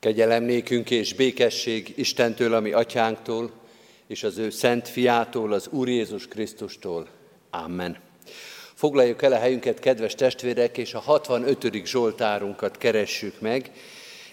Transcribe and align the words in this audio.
Kegyelem 0.00 0.42
nékünk 0.42 0.90
és 0.90 1.14
békesség 1.14 1.92
Istentől, 1.96 2.54
ami 2.54 2.72
atyánktól, 2.72 3.50
és 4.06 4.22
az 4.22 4.38
ő 4.38 4.50
szent 4.50 4.88
fiától, 4.88 5.52
az 5.52 5.68
Úr 5.68 5.88
Jézus 5.88 6.28
Krisztustól. 6.28 7.08
Amen. 7.50 7.98
Foglaljuk 8.74 9.22
el 9.22 9.32
a 9.32 9.38
helyünket, 9.38 9.78
kedves 9.78 10.14
testvérek, 10.14 10.78
és 10.78 10.94
a 10.94 10.98
65. 10.98 11.84
Zsoltárunkat 11.84 12.78
keressük 12.78 13.40
meg, 13.40 13.70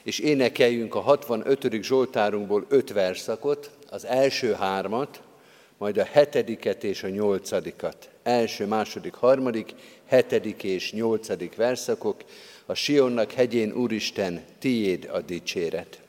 és 0.04 0.20
énekeljünk 0.20 0.96
a 0.96 1.00
65. 1.00 1.84
Zsoltárunkból 1.84 2.66
öt 2.70 2.92
verszakot, 2.92 3.72
az 3.90 4.06
első 4.06 4.54
hármat, 4.54 5.22
majd 5.78 5.98
a 5.98 6.08
hetediket 6.12 6.84
és 6.84 7.04
a 7.04 7.10
nyolcadikat. 7.10 8.10
Első, 8.24 8.66
második, 8.66 9.14
harmadik, 9.14 9.74
hetedik 10.06 10.64
és 10.64 10.92
nyolcadik 10.92 11.56
verszakok, 11.56 12.24
a 12.70 12.74
Sionnak 12.74 13.32
hegyén, 13.32 13.72
Úristen, 13.72 14.44
tiéd 14.60 15.10
a 15.12 15.22
dicséret. 15.22 16.07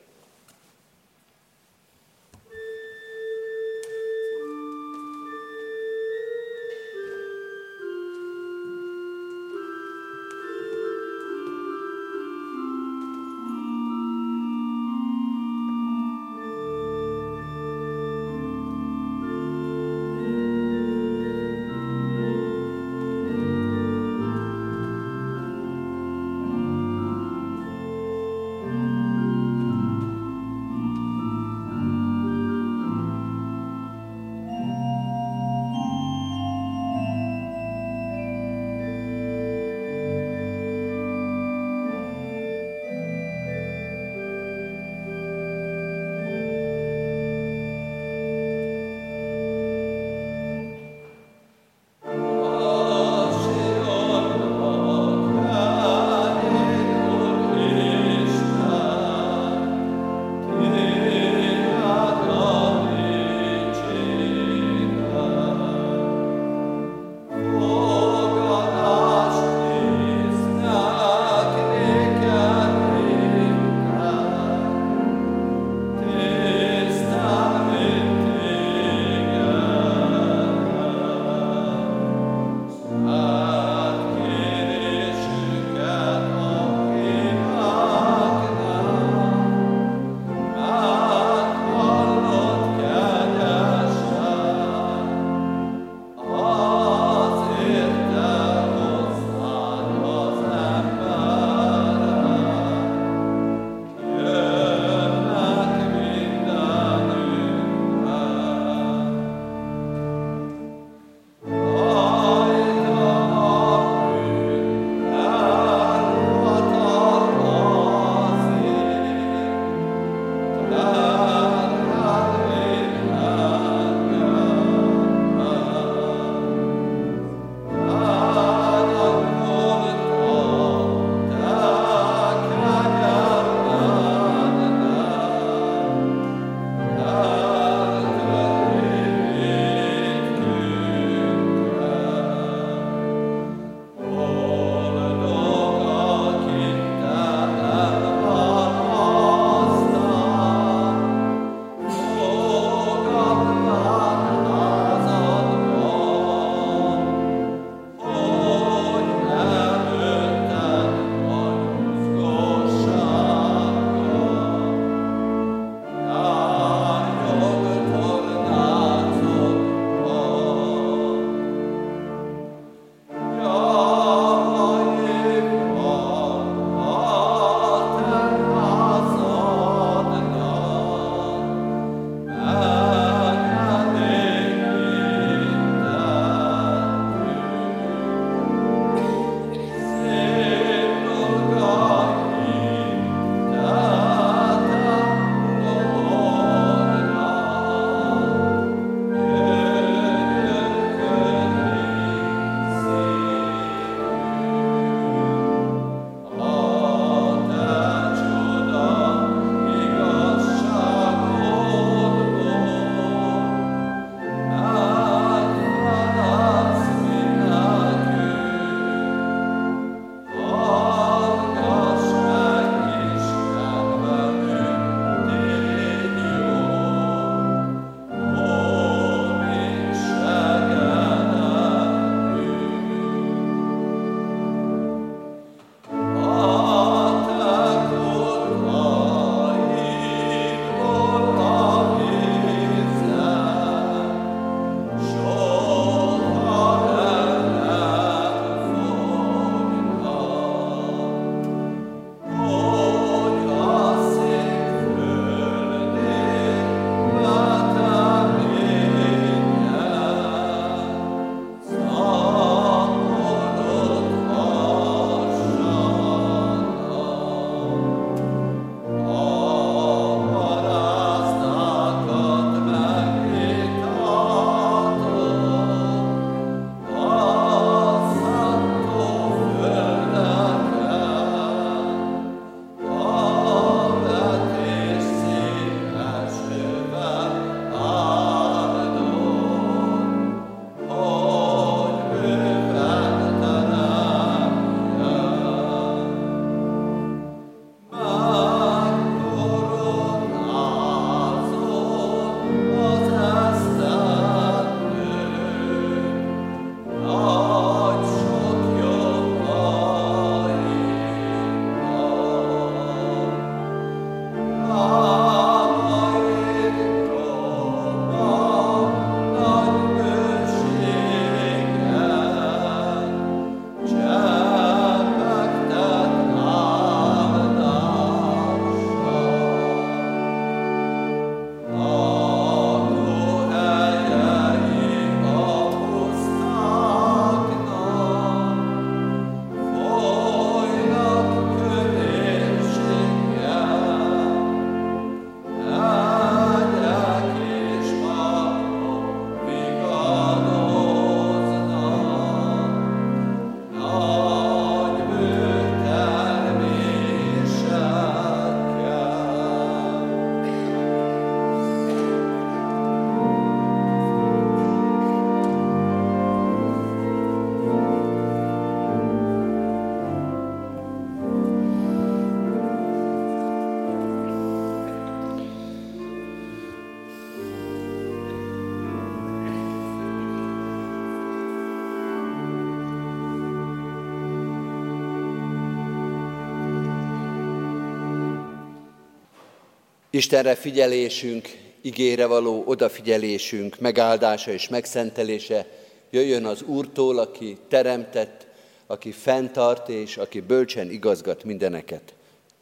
Istenre 390.19 390.55
figyelésünk, 390.55 391.47
igére 391.81 392.25
való 392.25 392.63
odafigyelésünk, 392.65 393.79
megáldása 393.79 394.51
és 394.51 394.67
megszentelése 394.67 395.65
jöjjön 396.09 396.45
az 396.45 396.61
Úrtól, 396.61 397.19
aki 397.19 397.57
teremtett, 397.67 398.47
aki 398.87 399.11
fenntart 399.11 399.89
és 399.89 400.17
aki 400.17 400.39
bölcsen 400.39 400.91
igazgat 400.91 401.43
mindeneket. 401.43 402.13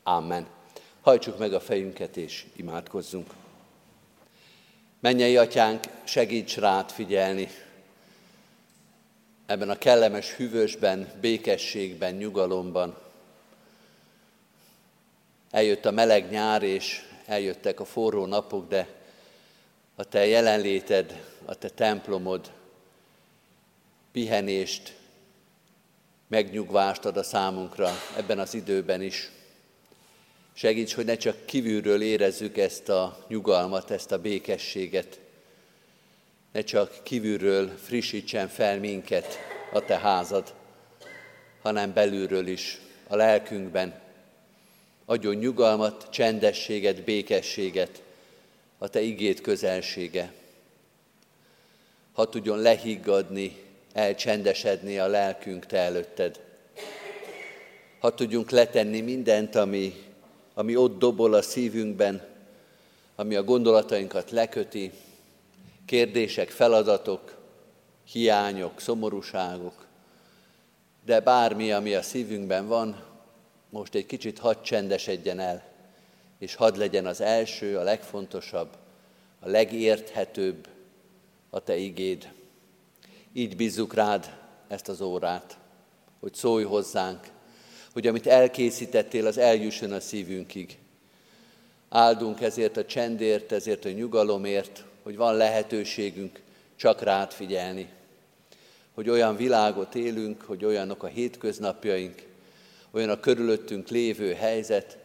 Amen. 0.03 0.47
Hajtsuk 1.01 1.37
meg 1.37 1.53
a 1.53 1.59
fejünket 1.59 2.17
és 2.17 2.45
imádkozzunk. 2.55 3.31
Mennyei 4.99 5.37
atyánk, 5.37 5.83
segíts 6.03 6.57
rád 6.57 6.91
figyelni. 6.91 7.49
Ebben 9.45 9.69
a 9.69 9.77
kellemes 9.77 10.35
hűvösben, 10.35 11.11
békességben, 11.21 12.13
nyugalomban. 12.13 12.97
Eljött 15.51 15.85
a 15.85 15.91
meleg 15.91 16.29
nyár, 16.29 16.63
és 16.63 17.01
eljöttek 17.27 17.79
a 17.79 17.85
forró 17.85 18.25
napok, 18.25 18.67
de 18.67 18.87
a 19.95 20.03
te 20.03 20.25
jelenléted, 20.25 21.23
a 21.45 21.55
te 21.55 21.69
templomod 21.69 22.51
pihenést, 24.11 24.95
megnyugvást 26.27 27.05
ad 27.05 27.17
a 27.17 27.23
számunkra 27.23 27.91
ebben 28.17 28.39
az 28.39 28.53
időben 28.53 29.01
is. 29.01 29.31
Segíts, 30.53 30.93
hogy 30.93 31.05
ne 31.05 31.17
csak 31.17 31.45
kívülről 31.45 32.01
érezzük 32.01 32.57
ezt 32.57 32.89
a 32.89 33.25
nyugalmat, 33.27 33.91
ezt 33.91 34.11
a 34.11 34.21
békességet, 34.21 35.19
ne 36.51 36.61
csak 36.61 37.03
kívülről 37.03 37.77
frissítsen 37.77 38.47
fel 38.47 38.79
minket 38.79 39.37
a 39.73 39.85
te 39.85 39.97
házad, 39.97 40.53
hanem 41.61 41.93
belülről 41.93 42.47
is, 42.47 42.79
a 43.07 43.15
lelkünkben. 43.15 44.06
Adjon 45.09 45.35
nyugalmat, 45.35 46.07
csendességet, 46.09 47.03
békességet, 47.03 48.01
a 48.77 48.87
te 48.87 49.01
igét 49.01 49.41
közelsége. 49.41 50.33
Ha 52.13 52.29
tudjon 52.29 52.59
lehiggadni, 52.59 53.63
elcsendesedni 53.93 54.99
a 54.99 55.07
lelkünk 55.07 55.65
te 55.65 55.77
előtted. 55.77 56.39
Ha 57.99 58.13
tudjunk 58.13 58.49
letenni 58.49 59.01
mindent, 59.01 59.55
ami, 59.55 59.93
ami 60.53 60.75
ott 60.75 60.99
dobol 60.99 61.33
a 61.33 61.41
szívünkben, 61.41 62.27
ami 63.15 63.35
a 63.35 63.43
gondolatainkat 63.43 64.31
leköti, 64.31 64.91
kérdések, 65.85 66.49
feladatok, 66.49 67.37
hiányok, 68.11 68.79
szomorúságok, 68.79 69.85
de 71.05 71.19
bármi, 71.19 71.71
ami 71.71 71.93
a 71.93 72.01
szívünkben 72.01 72.67
van, 72.67 73.06
most 73.69 73.95
egy 73.95 74.05
kicsit 74.05 74.39
hadd 74.39 74.61
csendesedjen 74.61 75.39
el, 75.39 75.63
és 76.39 76.55
hadd 76.55 76.77
legyen 76.77 77.05
az 77.05 77.21
első, 77.21 77.77
a 77.77 77.83
legfontosabb, 77.83 78.77
a 79.39 79.49
legérthetőbb 79.49 80.67
a 81.49 81.59
Te 81.59 81.77
igéd. 81.77 82.31
Így 83.33 83.55
bízzuk 83.55 83.93
rád 83.93 84.35
ezt 84.67 84.87
az 84.87 85.01
órát, 85.01 85.57
hogy 86.19 86.33
szólj 86.33 86.63
hozzánk, 86.63 87.27
hogy 87.93 88.07
amit 88.07 88.27
elkészítettél, 88.27 89.27
az 89.27 89.37
eljusson 89.37 89.91
a 89.91 89.99
szívünkig. 89.99 90.77
Áldunk 91.89 92.41
ezért 92.41 92.77
a 92.77 92.85
csendért, 92.85 93.51
ezért 93.51 93.85
a 93.85 93.89
nyugalomért, 93.89 94.83
hogy 95.03 95.15
van 95.15 95.35
lehetőségünk 95.35 96.41
csak 96.75 97.01
rád 97.01 97.31
figyelni. 97.31 97.89
Hogy 98.93 99.09
olyan 99.09 99.35
világot 99.35 99.95
élünk, 99.95 100.41
hogy 100.41 100.65
olyanok 100.65 101.03
a 101.03 101.07
hétköznapjaink, 101.07 102.26
olyan 102.97 103.09
a 103.09 103.19
körülöttünk 103.19 103.87
lévő 103.87 104.33
helyzet, 104.33 104.97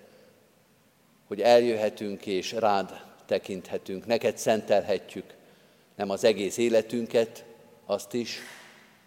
hogy 1.27 1.41
eljöhetünk 1.41 2.27
és 2.27 2.53
rád 2.53 3.01
tekinthetünk, 3.27 4.07
neked 4.07 4.39
szentelhetjük 4.39 5.25
nem 5.95 6.11
az 6.11 6.25
egész 6.25 6.57
életünket, 6.57 7.45
azt 7.87 8.15
is, 8.15 8.39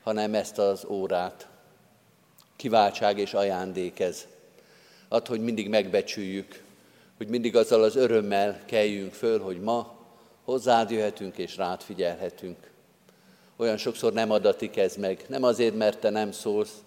hanem 0.04 0.34
ezt 0.34 0.58
az 0.58 0.86
órát. 0.88 1.48
Kiváltság 2.56 3.18
és 3.18 3.34
ajándék 3.34 4.00
ez. 4.00 4.28
Ad, 5.08 5.28
hogy 5.28 5.42
mindig 5.42 5.70
megbecsüljük, 5.70 6.64
hogy 7.18 7.28
mindig 7.28 7.56
azzal 7.56 7.84
az 7.84 7.96
örömmel 7.96 8.60
keljünk 8.66 9.14
föl, 9.14 9.40
hogy 9.40 9.62
ma 9.62 9.96
hozzád 10.44 10.92
jöhetünk 10.92 11.38
és 11.38 11.58
rád 11.58 11.82
figyelhetünk. 11.82 12.72
Olyan 13.56 13.78
sokszor 13.78 14.14
nem 14.14 14.32
adatik 14.32 14.78
ez 14.78 14.96
meg, 14.96 15.26
nem 15.28 15.44
azért, 15.44 15.76
mert 15.76 16.00
te 16.00 16.10
nem 16.10 16.32
szólsz, 16.32 16.84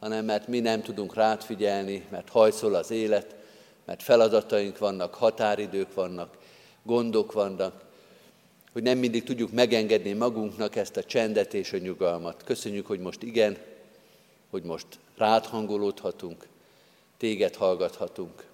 hanem 0.00 0.24
mert 0.24 0.48
mi 0.48 0.60
nem 0.60 0.82
tudunk 0.82 1.14
rád 1.14 1.42
figyelni, 1.42 2.06
mert 2.10 2.28
hajszol 2.28 2.74
az 2.74 2.90
élet, 2.90 3.34
mert 3.84 4.02
feladataink 4.02 4.78
vannak, 4.78 5.14
határidők 5.14 5.94
vannak, 5.94 6.36
gondok 6.82 7.32
vannak, 7.32 7.84
hogy 8.72 8.82
nem 8.82 8.98
mindig 8.98 9.24
tudjuk 9.24 9.52
megengedni 9.52 10.12
magunknak 10.12 10.76
ezt 10.76 10.96
a 10.96 11.04
csendet 11.04 11.54
és 11.54 11.72
a 11.72 11.78
nyugalmat. 11.78 12.44
Köszönjük, 12.44 12.86
hogy 12.86 13.00
most 13.00 13.22
igen, 13.22 13.56
hogy 14.50 14.62
most 14.62 14.86
rád 15.16 15.44
hangolódhatunk, 15.44 16.46
téged 17.16 17.54
hallgathatunk. 17.54 18.44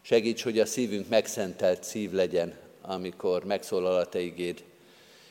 Segíts, 0.00 0.42
hogy 0.42 0.58
a 0.58 0.66
szívünk 0.66 1.08
megszentelt 1.08 1.84
szív 1.84 2.12
legyen, 2.12 2.54
amikor 2.82 3.44
megszólal 3.44 3.96
a 3.96 4.08
te 4.08 4.20
igéd. 4.20 4.64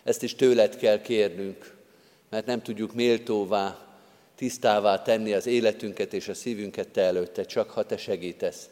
Ezt 0.04 0.24
is 0.24 0.36
tőled 0.36 0.78
kell 0.78 1.02
kérnünk, 1.02 1.76
mert 2.30 2.46
nem 2.46 2.62
tudjuk 2.62 2.94
méltóvá, 2.94 3.87
tisztává 4.38 5.02
tenni 5.02 5.34
az 5.34 5.46
életünket 5.46 6.14
és 6.14 6.28
a 6.28 6.34
szívünket 6.34 6.88
te 6.88 7.02
előtte, 7.02 7.46
csak 7.46 7.70
ha 7.70 7.86
te 7.86 7.98
segítesz, 7.98 8.70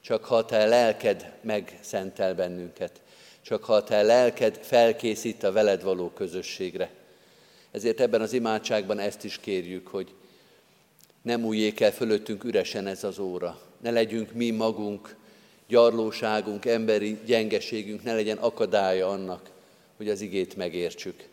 csak 0.00 0.24
ha 0.24 0.44
te 0.44 0.66
lelked 0.66 1.32
megszentel 1.42 2.34
bennünket 2.34 3.02
csak 3.44 3.64
ha 3.64 3.84
te 3.84 4.02
lelked 4.02 4.58
felkészít 4.62 5.42
a 5.42 5.52
veled 5.52 5.82
való 5.82 6.10
közösségre. 6.10 6.90
Ezért 7.70 8.00
ebben 8.00 8.20
az 8.20 8.32
imádságban 8.32 8.98
ezt 8.98 9.24
is 9.24 9.38
kérjük, 9.38 9.86
hogy 9.86 10.14
nem 11.22 11.44
újjék 11.44 11.80
el 11.80 11.92
fölöttünk 11.92 12.44
üresen 12.44 12.86
ez 12.86 13.04
az 13.04 13.18
óra. 13.18 13.60
Ne 13.80 13.90
legyünk 13.90 14.32
mi 14.32 14.50
magunk, 14.50 15.16
gyarlóságunk, 15.68 16.64
emberi 16.64 17.18
gyengeségünk 17.26 18.02
ne 18.02 18.14
legyen 18.14 18.36
akadálya 18.36 19.08
annak, 19.08 19.50
hogy 19.96 20.08
az 20.08 20.20
igét 20.20 20.56
megértsük. 20.56 21.28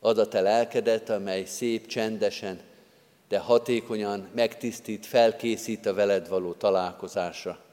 Ad 0.00 0.18
a 0.18 0.28
te 0.28 0.40
lelkedet, 0.40 1.10
amely 1.10 1.44
szép, 1.44 1.86
csendesen, 1.86 2.60
de 3.28 3.38
hatékonyan 3.38 4.28
megtisztít, 4.34 5.06
felkészít 5.06 5.86
a 5.86 5.94
veled 5.94 6.28
való 6.28 6.52
találkozásra 6.52 7.64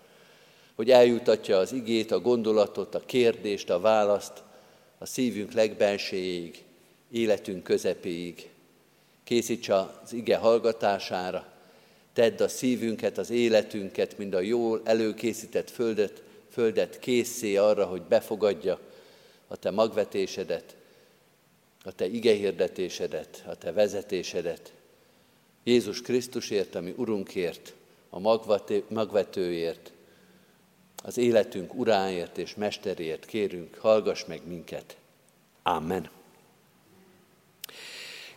hogy 0.76 0.92
eljutatja 0.92 1.58
az 1.58 1.72
igét, 1.72 2.12
a 2.12 2.20
gondolatot, 2.20 2.96
a 2.96 3.06
kérdést, 3.06 3.70
a 3.70 3.80
választ 3.80 4.44
a 4.98 5.06
szívünk 5.06 5.52
legbelséig, 5.52 6.64
életünk 7.12 7.64
közepéig. 7.64 8.50
Készíts 9.24 9.70
az 9.70 10.14
ige 10.14 10.38
hallgatására, 10.38 11.46
tedd 12.14 12.42
a 12.42 12.48
szívünket, 12.48 13.18
az 13.18 13.30
életünket, 13.30 14.18
mind 14.18 14.34
a 14.34 14.40
jól 14.40 14.82
előkészített 14.84 15.70
földet, 15.70 16.24
földet 16.50 17.00
készé 17.00 17.56
arra, 17.56 17.86
hogy 17.86 18.02
befogadja 18.02 18.80
a 19.48 19.56
te 19.56 19.72
magvetésedet, 19.72 20.76
a 21.84 21.92
te 21.92 22.06
igehirdetésedet, 22.06 23.44
a 23.48 23.56
te 23.56 23.72
vezetésedet. 23.72 24.74
Jézus 25.64 26.02
Krisztusért, 26.02 26.76
ami 26.76 26.94
Urunkért, 26.98 27.74
a 28.10 28.20
magvetőért, 28.90 29.92
az 31.04 31.18
életünk 31.18 31.74
uráért 31.74 32.38
és 32.38 32.56
mesterért 32.56 33.26
kérünk, 33.26 33.76
hallgass 33.76 34.26
meg 34.26 34.42
minket. 34.48 34.98
Amen. 35.64 36.10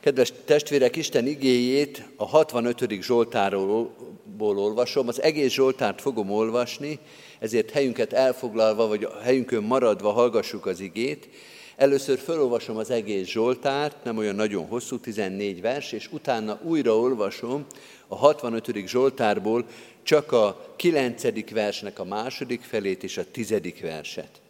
Kedves 0.01 0.33
testvérek, 0.45 0.97
Isten 0.97 1.27
igéjét 1.27 2.09
a 2.17 2.27
65. 2.27 3.03
Zsoltáról 3.03 3.95
olvasom. 4.39 5.09
Az 5.09 5.23
egész 5.23 5.53
Zsoltárt 5.53 6.01
fogom 6.01 6.31
olvasni, 6.31 6.99
ezért 7.39 7.71
helyünket 7.71 8.13
elfoglalva, 8.13 8.87
vagy 8.87 9.09
helyünkön 9.23 9.63
maradva 9.63 10.13
hallgassuk 10.13 10.67
az 10.67 10.81
igét. 10.81 11.29
Először 11.77 12.19
felolvasom 12.19 12.77
az 12.77 12.91
egész 12.91 13.27
Zsoltárt, 13.27 14.05
nem 14.05 14.17
olyan 14.17 14.35
nagyon 14.35 14.67
hosszú, 14.67 14.99
14 14.99 15.61
vers, 15.61 15.93
és 15.93 16.09
utána 16.13 16.61
újra 16.63 16.99
olvasom 16.99 17.67
a 18.09 18.17
65. 18.17 18.87
Zsoltárból 18.87 19.67
csak 20.03 20.33
a 20.33 20.75
9. 20.77 21.51
versnek 21.51 21.99
a 21.99 22.05
második 22.05 22.63
felét 22.63 23.03
és 23.03 23.17
a 23.17 23.31
10. 23.31 23.55
verset. 23.81 24.41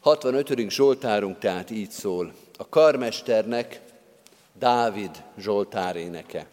65. 0.00 0.70
Zsoltárunk 0.70 1.38
tehát 1.38 1.70
így 1.70 1.90
szól. 1.90 2.32
A 2.56 2.68
karmesternek 2.68 3.80
Dávid 4.58 5.22
Zsoltár 5.38 5.96
éneke. 5.96 6.46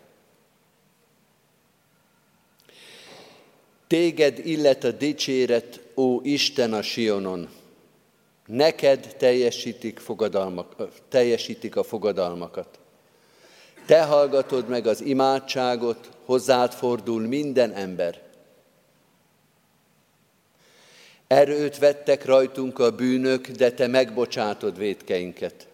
Téged 3.88 4.46
illet 4.46 4.84
a 4.84 4.92
dicséret, 4.92 5.80
ó 5.96 6.22
Isten 6.24 6.74
a 6.74 6.82
Sionon, 6.82 7.50
neked 8.50 9.16
teljesítik, 9.18 10.00
fogadalmak, 10.00 10.76
teljesítik 11.10 11.76
a 11.76 11.84
fogadalmakat. 11.84 12.80
Te 13.86 14.04
hallgatod 14.04 14.68
meg 14.68 14.88
az 14.88 15.02
imádságot, 15.02 16.10
hozzád 16.26 16.74
fordul 16.74 17.22
minden 17.22 17.72
ember. 17.72 18.22
Erőt 21.28 21.78
vettek 21.78 22.26
rajtunk 22.26 22.80
a 22.80 22.92
bűnök, 22.92 23.48
de 23.48 23.72
te 23.72 23.88
megbocsátod 23.88 24.78
védkeinket. 24.78 25.68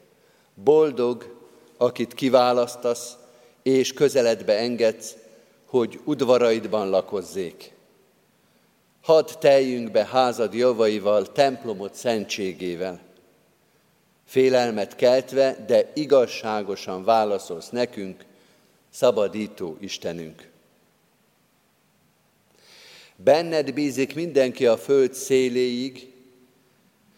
Boldog, 0.53 1.36
akit 1.77 2.13
kiválasztasz, 2.13 3.17
és 3.63 3.94
közeledbe 3.94 4.58
engedsz, 4.58 5.15
hogy 5.65 6.00
udvaraidban 6.03 6.89
lakozzék. 6.89 7.75
Hadd 9.05 9.29
teljünk 9.39 9.91
be 9.91 10.05
házad 10.05 10.53
javaival, 10.53 11.31
templomot 11.31 11.93
szentségével. 11.93 13.00
Félelmet 14.25 14.95
keltve, 14.95 15.63
de 15.67 15.91
igazságosan 15.93 17.03
válaszolsz 17.03 17.69
nekünk, 17.69 18.25
szabadító 18.89 19.77
Istenünk. 19.79 20.50
Benned 23.15 23.74
bízik 23.74 24.15
mindenki 24.15 24.65
a 24.65 24.77
föld 24.77 25.13
széléig, 25.13 26.13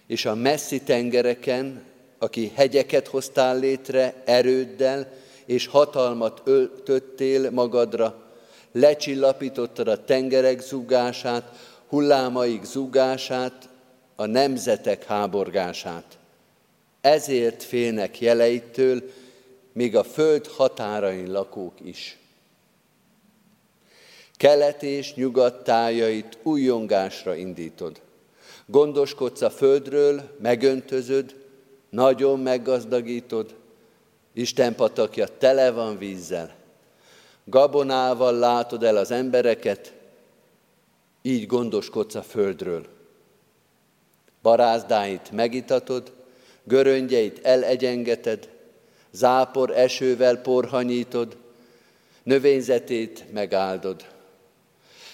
és 0.08 0.26
a 0.26 0.36
messzi 0.36 0.82
tengereken, 0.82 1.84
aki 2.18 2.52
hegyeket 2.56 3.08
hoztál 3.08 3.60
létre 3.60 4.22
erőddel, 4.26 5.14
és 5.46 5.68
hatalmat 5.68 6.42
öltöttél 6.44 7.52
magadra, 7.52 8.26
lecsillapítottad 8.72 9.88
a 9.88 10.04
tengerek 10.04 10.62
zúgását, 10.62 11.67
hullámaik 11.88 12.64
zúgását, 12.64 13.70
a 14.16 14.26
nemzetek 14.26 15.04
háborgását. 15.04 16.18
Ezért 17.02 17.64
félnek 17.64 18.22
jeleitől, 18.22 19.02
még 19.72 19.96
a 19.96 20.04
föld 20.04 20.48
határain 20.48 21.32
lakók 21.32 21.74
is. 21.84 22.18
Kelet 24.38 24.84
és 24.84 25.14
nyugat 25.14 25.64
tájait 25.64 26.38
újongásra 26.44 27.36
indítod. 27.36 28.02
Gondoskodsz 28.66 29.42
a 29.42 29.50
földről, 29.50 30.22
megöntözöd, 30.42 31.36
nagyon 31.90 32.40
meggazdagítod, 32.40 33.56
Isten 34.34 34.76
patakja 34.76 35.28
tele 35.38 35.72
van 35.72 35.98
vízzel. 35.98 36.56
Gabonával 37.44 38.34
látod 38.34 38.84
el 38.84 38.98
az 38.98 39.12
embereket, 39.12 39.94
így 41.22 41.46
gondoskodsz 41.46 42.16
a 42.16 42.22
földről. 42.22 42.86
Barázdáit 44.42 45.32
megitatod, 45.32 46.12
göröngyeit 46.64 47.40
elegyengeted, 47.46 48.50
zápor 49.12 49.72
esővel 49.78 50.38
porhanyítod, 50.42 51.38
növényzetét 52.24 53.26
megáldod. 53.34 54.06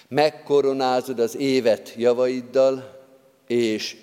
Megkoronázod 0.08 1.20
az 1.20 1.36
évet 1.38 1.94
javaiddal, 1.98 3.02
és 3.48 3.98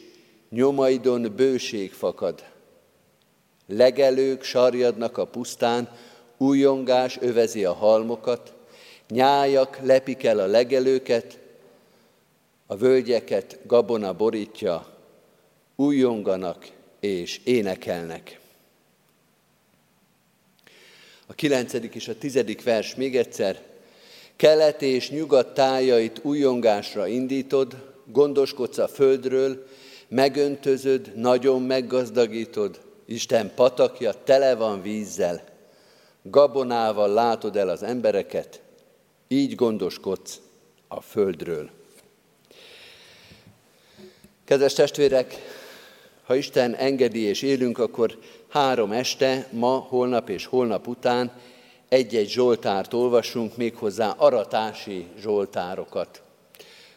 nyomaidon 0.49 1.33
bőség 1.37 1.93
fakad. 1.93 2.45
Legelők 3.67 4.43
sarjadnak 4.43 5.19
a 5.19 5.27
pusztán, 5.27 5.89
újongás 6.37 7.19
övezi 7.21 7.65
a 7.65 7.73
halmokat, 7.73 8.53
nyájak 9.09 9.79
lepik 9.83 10.25
el 10.25 10.39
a 10.39 10.47
legelőket, 10.47 11.39
a 12.71 12.77
völgyeket 12.77 13.59
gabona 13.67 14.13
borítja, 14.13 14.87
újonganak 15.77 16.67
és 17.01 17.41
énekelnek. 17.45 18.41
A 21.27 21.33
kilencedik 21.33 21.95
és 21.95 22.09
a 22.09 22.19
tizedik 22.19 22.63
vers 22.63 22.95
még 22.95 23.17
egyszer. 23.17 23.63
Kelet 24.37 24.83
és 24.83 25.11
nyugat 25.11 25.55
tájait 25.55 26.21
újongásra 26.23 27.07
indítod, 27.07 27.93
gondoskodsz 28.07 28.79
a 28.79 28.89
földről, 28.89 29.67
megöntözöd, 30.09 31.13
nagyon 31.17 31.63
meggazdagítod, 31.63 32.81
Isten 33.05 33.55
patakja 33.55 34.13
tele 34.25 34.55
van 34.55 34.83
vízzel, 34.83 35.45
gabonával 36.23 37.13
látod 37.13 37.57
el 37.57 37.69
az 37.69 37.83
embereket, 37.83 38.61
így 39.29 39.55
gondoskodsz 39.55 40.41
a 40.89 41.01
földről. 41.01 41.79
Kedves 44.51 44.73
testvérek, 44.73 45.35
ha 46.25 46.35
Isten 46.35 46.75
engedi 46.75 47.21
és 47.21 47.43
élünk, 47.43 47.79
akkor 47.79 48.19
három 48.49 48.93
este, 48.93 49.49
ma, 49.51 49.87
holnap 49.89 50.29
és 50.29 50.47
holnap 50.47 50.87
után 50.87 51.33
egy-egy 51.89 52.29
Zsoltárt 52.29 52.93
olvasunk, 52.95 53.57
méghozzá 53.57 54.15
aratási 54.17 55.07
Zsoltárokat. 55.21 56.23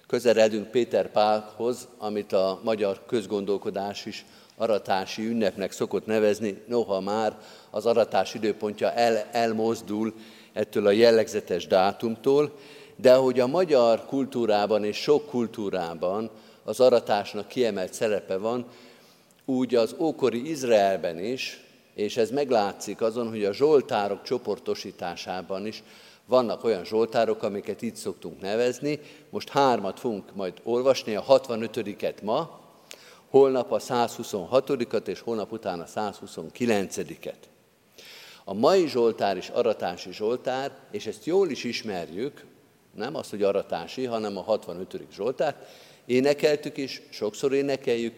Közeledünk 0.08 0.68
Péter 0.68 1.12
Pálhoz, 1.12 1.88
amit 1.98 2.34
a 2.34 2.60
magyar 2.64 3.06
közgondolkodás 3.06 4.06
is 4.06 4.26
aratási 4.58 5.26
ünnepnek 5.26 5.72
szokott 5.72 6.06
nevezni, 6.06 6.62
noha 6.68 7.00
már 7.00 7.38
az 7.70 7.86
aratás 7.86 8.34
időpontja 8.34 8.92
el, 8.92 9.28
elmozdul 9.32 10.14
ettől 10.54 10.88
a 10.88 10.92
jellegzetes 10.92 11.68
dátumtól, 11.68 12.58
de 12.96 13.14
ahogy 13.14 13.40
a 13.40 13.48
magyar 13.48 14.06
kultúrában 14.06 14.84
és 14.84 14.98
sok 14.98 15.26
kultúrában 15.30 16.32
az 16.63 16.79
aratásnak 16.79 17.48
kiemelt 17.48 17.93
szerepe 17.93 18.38
van, 18.38 18.65
úgy 19.46 19.75
az 19.75 19.96
ókori 20.00 20.50
Izraelben 20.50 21.20
is, 21.20 21.63
és 21.93 22.17
ez 22.17 22.29
meglátszik 22.29 23.01
azon, 23.01 23.29
hogy 23.29 23.43
a 23.43 23.53
zsoltárok 23.53 24.24
csoportosításában 24.24 25.65
is 25.65 25.84
vannak 26.25 26.63
olyan 26.63 26.86
zsoltárok, 26.86 27.43
amiket 27.43 27.82
így 27.82 27.96
szoktunk 27.96 28.41
nevezni. 28.41 29.00
Most 29.29 29.50
hármat 29.50 30.00
fogunk 30.00 30.36
majd 30.36 30.53
olvasni, 30.63 31.15
a 31.15 31.24
65-et 31.24 32.22
ma, 32.22 32.60
holnap 33.29 33.72
a 33.72 33.79
126-at, 33.79 35.08
és 35.08 35.20
holnap 35.20 35.51
után 35.51 35.79
a 35.79 35.86
129-et. 35.86 37.34
A 38.43 38.53
mai 38.53 38.88
Zsoltár 38.88 39.38
is 39.38 39.50
aratási 39.50 40.12
Zsoltár, 40.12 40.72
és 40.91 41.05
ezt 41.05 41.25
jól 41.25 41.50
is 41.50 41.63
ismerjük, 41.63 42.46
nem 42.96 43.15
az, 43.15 43.29
hogy 43.29 43.43
aratási, 43.43 44.05
hanem 44.05 44.38
a 44.38 44.41
65. 44.41 45.01
Zsoltár. 45.13 45.67
Énekeltük 46.06 46.78
is, 46.78 47.02
sokszor 47.10 47.54
énekeljük, 47.54 48.14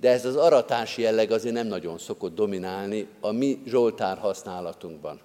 de 0.00 0.10
ez 0.10 0.24
az 0.24 0.36
aratási 0.36 1.02
jelleg 1.02 1.30
azért 1.30 1.54
nem 1.54 1.66
nagyon 1.66 1.98
szokott 1.98 2.34
dominálni 2.34 3.06
a 3.20 3.30
mi 3.30 3.62
Zsoltár 3.66 4.18
használatunkban. 4.18 5.20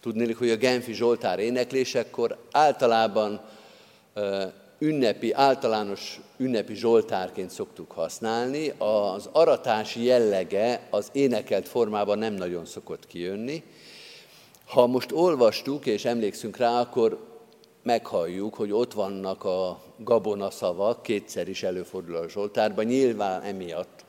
Tudnélik, 0.00 0.38
hogy 0.38 0.50
a 0.50 0.56
Genfi 0.56 0.92
Zsoltár 0.92 1.38
éneklésekkor 1.38 2.38
általában 2.50 3.40
ünnepi, 4.78 5.32
általános 5.32 6.20
ünnepi 6.36 6.74
zsoltárként 6.74 7.50
szoktuk 7.50 7.92
használni. 7.92 8.72
Az 8.78 9.28
aratási 9.32 10.04
jellege 10.04 10.86
az 10.90 11.08
énekelt 11.12 11.68
formában 11.68 12.18
nem 12.18 12.34
nagyon 12.34 12.66
szokott 12.66 13.06
kijönni. 13.06 13.62
Ha 14.66 14.86
most 14.86 15.12
olvastuk 15.12 15.86
és 15.86 16.04
emlékszünk 16.04 16.56
rá, 16.56 16.80
akkor 16.80 17.29
meghalljuk, 17.82 18.54
hogy 18.54 18.72
ott 18.72 18.92
vannak 18.92 19.44
a 19.44 19.80
gabona 19.96 20.50
szavak, 20.50 21.02
kétszer 21.02 21.48
is 21.48 21.62
előfordul 21.62 22.16
a 22.16 22.28
Zsoltárban, 22.28 22.84
nyilván 22.84 23.42
emiatt 23.42 24.04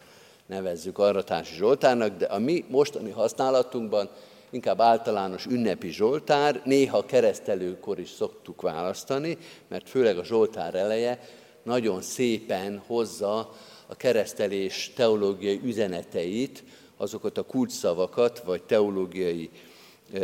nevezzük 0.46 0.98
aratási 0.98 1.56
Zsoltárnak, 1.56 2.18
de 2.18 2.26
a 2.26 2.40
mi 2.40 2.66
mostani 2.68 3.10
használatunkban 3.10 4.10
inkább 4.50 4.82
általános 4.82 5.46
ünnepi 5.46 5.90
Zsoltár, 5.90 6.62
néha 6.66 7.06
keresztelőkor 7.06 8.00
is 8.00 8.10
szoktuk 8.10 8.62
választani, 8.62 9.38
mert 9.68 9.90
főleg 9.90 10.18
a 10.18 10.24
Zsoltár 10.24 10.76
eleje 10.76 11.20
nagyon 11.64 12.02
szépen 12.02 12.82
hozza 12.88 13.54
a 13.88 13.96
keresztelés 13.96 14.92
teológiai 14.96 15.62
üzeneteit, 15.64 16.64
azokat 16.98 17.38
a 17.38 17.44
kulcsszavakat, 17.44 18.40
vagy 18.40 18.64
teológiai 18.64 19.50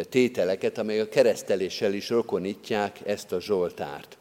tételeket, 0.09 0.77
amelyek 0.77 1.05
a 1.05 1.09
kereszteléssel 1.09 1.93
is 1.93 2.09
rokonítják 2.09 2.99
ezt 3.05 3.31
a 3.31 3.41
Zsoltárt. 3.41 4.17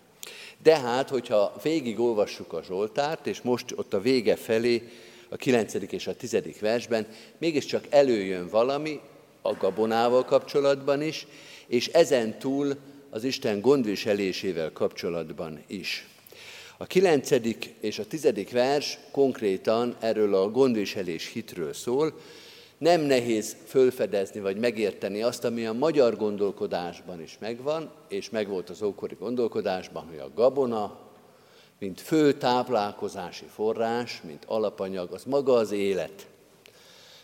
De 0.62 0.78
hát, 0.78 1.08
hogyha 1.08 1.54
végig 1.62 2.00
olvassuk 2.00 2.52
a 2.52 2.62
Zsoltárt, 2.62 3.26
és 3.26 3.40
most 3.40 3.72
ott 3.76 3.94
a 3.94 4.00
vége 4.00 4.36
felé, 4.36 4.88
a 5.28 5.36
9. 5.36 5.74
és 5.74 6.06
a 6.06 6.14
10. 6.14 6.36
versben, 6.60 7.06
mégiscsak 7.38 7.84
előjön 7.90 8.48
valami 8.48 9.00
a 9.42 9.52
gabonával 9.54 10.24
kapcsolatban 10.24 11.02
is, 11.02 11.26
és 11.66 11.86
ezen 11.86 12.38
túl 12.38 12.76
az 13.10 13.24
Isten 13.24 13.60
gondviselésével 13.60 14.72
kapcsolatban 14.72 15.62
is. 15.66 16.06
A 16.76 16.86
9. 16.86 17.30
és 17.80 17.98
a 17.98 18.06
10. 18.06 18.32
vers 18.50 18.98
konkrétan 19.10 19.96
erről 20.00 20.34
a 20.34 20.50
gondviselés 20.50 21.32
hitről 21.32 21.72
szól, 21.72 22.20
nem 22.78 23.00
nehéz 23.00 23.56
fölfedezni 23.66 24.40
vagy 24.40 24.56
megérteni 24.56 25.22
azt, 25.22 25.44
ami 25.44 25.66
a 25.66 25.72
magyar 25.72 26.16
gondolkodásban 26.16 27.22
is 27.22 27.38
megvan, 27.40 27.90
és 28.08 28.30
megvolt 28.30 28.70
az 28.70 28.82
ókori 28.82 29.14
gondolkodásban, 29.14 30.06
hogy 30.08 30.18
a 30.18 30.30
gabona, 30.34 30.98
mint 31.78 32.00
fő 32.00 32.32
táplálkozási 32.32 33.44
forrás, 33.44 34.22
mint 34.26 34.44
alapanyag, 34.44 35.12
az 35.12 35.24
maga 35.24 35.52
az 35.52 35.70
élet. 35.70 36.26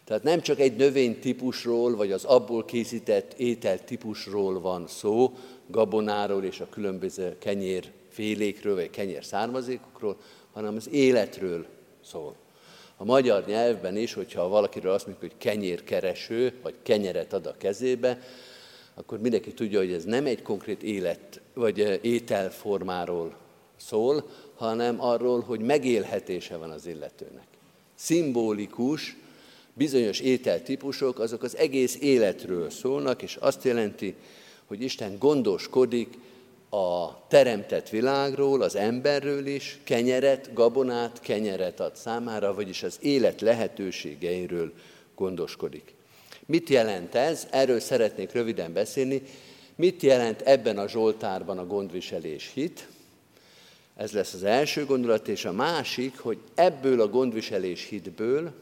Tehát 0.04 0.22
nem 0.22 0.40
csak 0.40 0.60
egy 0.60 0.76
növénytípusról, 0.76 1.96
vagy 1.96 2.12
az 2.12 2.24
abból 2.24 2.64
készített 2.64 3.32
ételtípusról 3.32 4.60
van 4.60 4.86
szó, 4.86 5.32
gabonáról 5.66 6.44
és 6.44 6.60
a 6.60 6.68
különböző 6.70 7.38
kenyér 7.38 7.90
félékről, 8.08 8.74
vagy 8.74 8.90
kenyér 8.90 9.24
származékokról, 9.24 10.16
hanem 10.52 10.76
az 10.76 10.88
életről 10.88 11.66
szól. 12.04 12.41
A 13.02 13.04
magyar 13.04 13.44
nyelvben 13.46 13.96
is, 13.96 14.12
hogyha 14.12 14.48
valakiről 14.48 14.92
azt 14.92 15.06
mondjuk, 15.06 15.30
hogy 15.30 15.40
kenyérkereső, 15.40 16.52
vagy 16.62 16.74
kenyeret 16.82 17.32
ad 17.32 17.46
a 17.46 17.56
kezébe, 17.58 18.18
akkor 18.94 19.20
mindenki 19.20 19.52
tudja, 19.52 19.78
hogy 19.78 19.92
ez 19.92 20.04
nem 20.04 20.26
egy 20.26 20.42
konkrét 20.42 20.82
élet 20.82 21.40
vagy 21.54 21.98
ételformáról 22.02 23.36
szól, 23.76 24.28
hanem 24.54 25.00
arról, 25.00 25.40
hogy 25.40 25.60
megélhetése 25.60 26.56
van 26.56 26.70
az 26.70 26.86
illetőnek. 26.86 27.46
Szimbolikus, 27.94 29.16
bizonyos 29.74 30.20
ételtípusok, 30.20 31.18
azok 31.18 31.42
az 31.42 31.56
egész 31.56 31.96
életről 32.00 32.70
szólnak, 32.70 33.22
és 33.22 33.36
azt 33.36 33.64
jelenti, 33.64 34.14
hogy 34.66 34.82
Isten 34.82 35.18
gondoskodik 35.18 36.18
a 36.74 37.24
teremtett 37.28 37.88
világról, 37.88 38.62
az 38.62 38.76
emberről 38.76 39.46
is, 39.46 39.78
kenyeret, 39.84 40.52
gabonát, 40.52 41.20
kenyeret 41.20 41.80
ad 41.80 41.96
számára, 41.96 42.54
vagyis 42.54 42.82
az 42.82 42.98
élet 43.00 43.40
lehetőségeiről 43.40 44.72
gondoskodik. 45.14 45.94
Mit 46.46 46.68
jelent 46.68 47.14
ez? 47.14 47.46
Erről 47.50 47.80
szeretnék 47.80 48.32
röviden 48.32 48.72
beszélni. 48.72 49.22
Mit 49.74 50.02
jelent 50.02 50.40
ebben 50.40 50.78
a 50.78 50.88
Zsoltárban 50.88 51.58
a 51.58 51.66
gondviselés 51.66 52.50
hit? 52.54 52.88
Ez 53.96 54.12
lesz 54.12 54.34
az 54.34 54.42
első 54.42 54.86
gondolat, 54.86 55.28
és 55.28 55.44
a 55.44 55.52
másik, 55.52 56.18
hogy 56.18 56.38
ebből 56.54 57.00
a 57.00 57.08
gondviselés 57.08 57.88
hitből, 57.88 58.52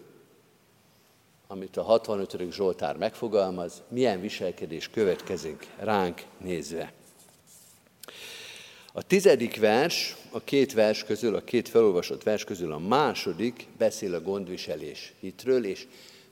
amit 1.47 1.77
a 1.77 1.83
65. 1.83 2.53
Zsoltár 2.53 2.97
megfogalmaz, 2.97 3.83
milyen 3.89 4.21
viselkedés 4.21 4.91
következik 4.91 5.67
ránk 5.79 6.23
nézve. 6.39 6.93
A 8.93 9.03
tizedik 9.03 9.61
vers, 9.61 10.17
a 10.31 10.41
két 10.41 10.73
vers 10.73 11.05
közül, 11.05 11.35
a 11.35 11.45
két 11.45 11.69
felolvasott 11.69 12.23
vers 12.23 12.45
közül 12.45 12.73
a 12.73 12.79
második 12.79 13.67
beszél 13.79 14.15
a 14.15 14.21
gondviselés 14.21 15.13
hitről, 15.21 15.65
és 15.65 15.87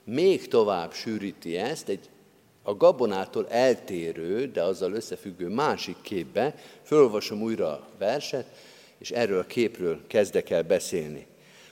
még 0.05 0.49
tovább 0.49 0.93
sűríti 0.93 1.57
ezt 1.57 1.89
egy 1.89 2.09
a 2.63 2.75
gabonától 2.75 3.49
eltérő, 3.49 4.47
de 4.47 4.63
azzal 4.63 4.93
összefüggő 4.93 5.49
másik 5.49 5.97
képbe, 6.03 6.55
felolvasom 6.83 7.43
újra 7.43 7.67
a 7.67 7.89
verset, 7.99 8.47
és 8.99 9.11
erről 9.11 9.39
a 9.39 9.47
képről 9.47 10.01
kezdek 10.07 10.51
el 10.51 10.63
beszélni. 10.63 11.27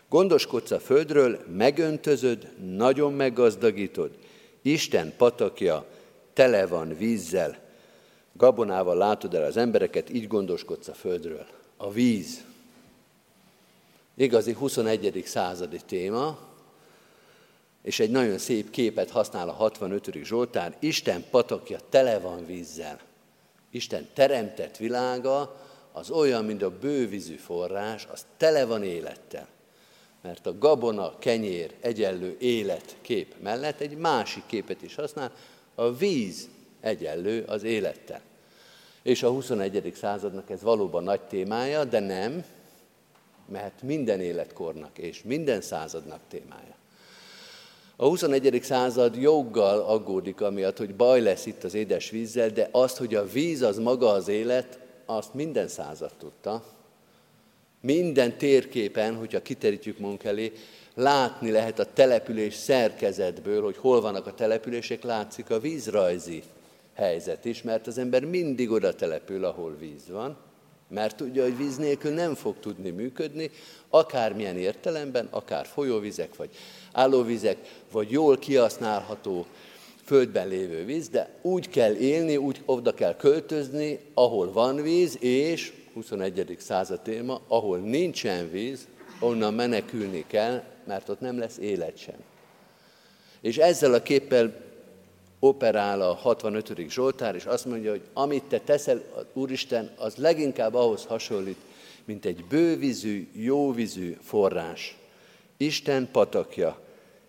Gondoskodsz 0.08 0.70
a 0.70 0.80
földről, 0.80 1.44
megöntözöd, 1.56 2.52
nagyon 2.76 3.12
meggazdagítod. 3.12 4.10
Isten 4.62 5.14
patakja 5.16 5.86
tele 6.32 6.66
van 6.66 6.96
vízzel. 6.96 7.65
Gabonával 8.36 8.96
látod 8.96 9.34
el 9.34 9.44
az 9.44 9.56
embereket, 9.56 10.10
így 10.10 10.26
gondoskodsz 10.26 10.88
a 10.88 10.94
földről. 10.94 11.46
A 11.76 11.90
víz. 11.90 12.44
Igazi 14.14 14.52
21. 14.52 15.22
századi 15.26 15.80
téma, 15.86 16.38
és 17.82 18.00
egy 18.00 18.10
nagyon 18.10 18.38
szép 18.38 18.70
képet 18.70 19.10
használ 19.10 19.48
a 19.48 19.52
65. 19.52 20.22
Zsoltár. 20.22 20.76
Isten 20.78 21.24
patakja 21.30 21.78
tele 21.88 22.18
van 22.18 22.46
vízzel. 22.46 23.00
Isten 23.70 24.08
teremtett 24.14 24.76
világa 24.76 25.60
az 25.92 26.10
olyan, 26.10 26.44
mint 26.44 26.62
a 26.62 26.78
bővízű 26.78 27.34
forrás, 27.34 28.06
az 28.12 28.26
tele 28.36 28.64
van 28.64 28.82
élettel. 28.82 29.48
Mert 30.22 30.46
a 30.46 30.58
gabona, 30.58 31.18
kenyér, 31.18 31.74
egyenlő 31.80 32.36
élet 32.38 32.96
kép 33.00 33.34
mellett 33.42 33.80
egy 33.80 33.96
másik 33.96 34.42
képet 34.46 34.82
is 34.82 34.94
használ, 34.94 35.32
a 35.74 35.92
víz 35.92 36.48
egyenlő 36.86 37.44
az 37.46 37.62
élettel. 37.62 38.20
És 39.02 39.22
a 39.22 39.30
21. 39.30 39.92
századnak 39.96 40.50
ez 40.50 40.62
valóban 40.62 41.02
nagy 41.02 41.20
témája, 41.20 41.84
de 41.84 42.00
nem, 42.00 42.44
mert 43.48 43.82
minden 43.82 44.20
életkornak 44.20 44.98
és 44.98 45.22
minden 45.22 45.60
századnak 45.60 46.20
témája. 46.28 46.74
A 47.96 48.06
21. 48.06 48.60
század 48.62 49.16
joggal 49.16 49.80
aggódik 49.80 50.40
amiatt, 50.40 50.76
hogy 50.76 50.94
baj 50.94 51.20
lesz 51.20 51.46
itt 51.46 51.64
az 51.64 51.74
édes 51.74 52.10
vízzel, 52.10 52.48
de 52.48 52.68
azt, 52.70 52.96
hogy 52.96 53.14
a 53.14 53.26
víz 53.26 53.62
az 53.62 53.78
maga 53.78 54.08
az 54.08 54.28
élet, 54.28 54.78
azt 55.04 55.34
minden 55.34 55.68
század 55.68 56.12
tudta. 56.18 56.64
Minden 57.80 58.38
térképen, 58.38 59.16
hogyha 59.16 59.42
kiterítjük 59.42 59.98
magunk 59.98 60.24
elé, 60.24 60.52
látni 60.94 61.50
lehet 61.50 61.78
a 61.78 61.92
település 61.92 62.54
szerkezetből, 62.54 63.62
hogy 63.62 63.76
hol 63.76 64.00
vannak 64.00 64.26
a 64.26 64.34
települések, 64.34 65.02
látszik 65.02 65.50
a 65.50 65.60
vízrajzi 65.60 66.42
helyzet 66.96 67.44
is, 67.44 67.62
mert 67.62 67.86
az 67.86 67.98
ember 67.98 68.24
mindig 68.24 68.70
oda 68.70 68.94
települ, 68.94 69.44
ahol 69.44 69.76
víz 69.76 70.08
van, 70.08 70.36
mert 70.88 71.16
tudja, 71.16 71.42
hogy 71.42 71.56
víz 71.56 71.76
nélkül 71.76 72.12
nem 72.12 72.34
fog 72.34 72.54
tudni 72.60 72.90
működni, 72.90 73.50
akármilyen 73.90 74.56
értelemben, 74.56 75.28
akár 75.30 75.66
folyóvizek, 75.66 76.36
vagy 76.36 76.50
állóvizek, 76.92 77.56
vagy 77.92 78.10
jól 78.10 78.38
kihasználható 78.38 79.46
földben 80.04 80.48
lévő 80.48 80.84
víz, 80.84 81.08
de 81.08 81.28
úgy 81.42 81.68
kell 81.68 81.94
élni, 81.94 82.36
úgy 82.36 82.62
oda 82.64 82.94
kell 82.94 83.16
költözni, 83.16 83.98
ahol 84.14 84.52
van 84.52 84.82
víz, 84.82 85.22
és 85.22 85.72
21. 85.94 86.56
század 86.58 87.00
téma, 87.00 87.40
ahol 87.48 87.78
nincsen 87.78 88.50
víz, 88.50 88.86
onnan 89.20 89.54
menekülni 89.54 90.24
kell, 90.26 90.62
mert 90.84 91.08
ott 91.08 91.20
nem 91.20 91.38
lesz 91.38 91.58
élet 91.58 91.98
sem. 91.98 92.16
És 93.40 93.56
ezzel 93.56 93.94
a 93.94 94.02
képpel 94.02 94.65
operál 95.46 96.02
a 96.02 96.14
65. 96.14 96.90
Zsoltár, 96.90 97.34
és 97.34 97.44
azt 97.44 97.64
mondja, 97.64 97.90
hogy 97.90 98.02
amit 98.12 98.44
te 98.44 98.60
teszel, 98.60 99.02
Úristen, 99.32 99.90
az 99.96 100.16
leginkább 100.16 100.74
ahhoz 100.74 101.04
hasonlít, 101.04 101.58
mint 102.04 102.24
egy 102.24 102.44
bővízű, 102.44 103.28
jóvízű 103.32 104.16
forrás. 104.22 104.96
Isten 105.56 106.08
patakja 106.12 106.78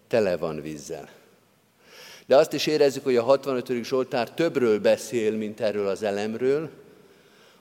tele 0.08 0.38
van 0.38 0.62
vízzel. 0.62 1.10
De 2.26 2.36
azt 2.36 2.54
is 2.54 2.68
érezzük, 2.68 3.04
hogy 3.04 3.16
a 3.16 3.24
65. 3.24 3.84
Zsoltár 3.84 4.32
többről 4.32 4.80
beszél, 4.80 5.38
mint 5.38 5.62
erről 5.62 5.88
az 5.88 6.04
elemről, 6.04 6.70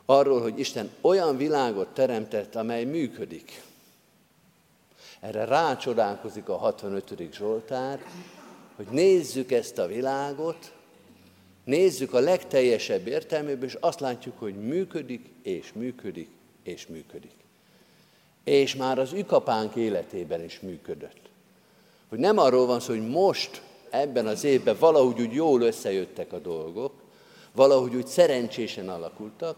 arról, 0.05 0.41
hogy 0.41 0.59
Isten 0.59 0.91
olyan 1.01 1.37
világot 1.37 1.89
teremtett, 1.89 2.55
amely 2.55 2.85
működik. 2.85 3.63
Erre 5.21 5.45
rácsodálkozik 5.45 6.49
a 6.49 6.57
65. 6.57 7.29
Zsoltár, 7.33 8.05
hogy 8.77 8.87
nézzük 8.91 9.53
ezt 9.53 9.79
a 9.79 9.87
világot, 9.87 10.73
nézzük 11.65 12.15
a 12.15 12.19
legteljesebb 12.19 13.07
értelmében, 13.07 13.69
és 13.69 13.77
azt 13.81 14.01
látjuk, 14.01 14.39
hogy 14.39 14.55
működik, 14.55 15.31
és 15.43 15.73
működik, 15.73 16.29
és 16.63 16.87
működik. 16.87 17.35
És 18.45 18.77
már 18.77 18.99
az 18.99 19.13
ükapánk 19.13 19.75
életében 19.75 20.45
is 20.45 20.61
működött. 20.61 21.21
Hogy 22.09 22.19
nem 22.19 22.39
arról 22.39 22.67
van 22.67 22.81
szó, 22.81 22.93
hogy 22.93 23.09
most, 23.09 23.63
ebben 23.91 24.27
az 24.27 24.45
évben 24.45 24.77
valahogy 24.79 25.21
úgy 25.21 25.33
jól 25.33 25.61
összejöttek 25.61 26.33
a 26.33 26.39
dolgok, 26.39 26.93
valahogy 27.53 27.95
úgy 27.95 28.07
szerencsésen 28.07 28.89
alakultak, 28.89 29.57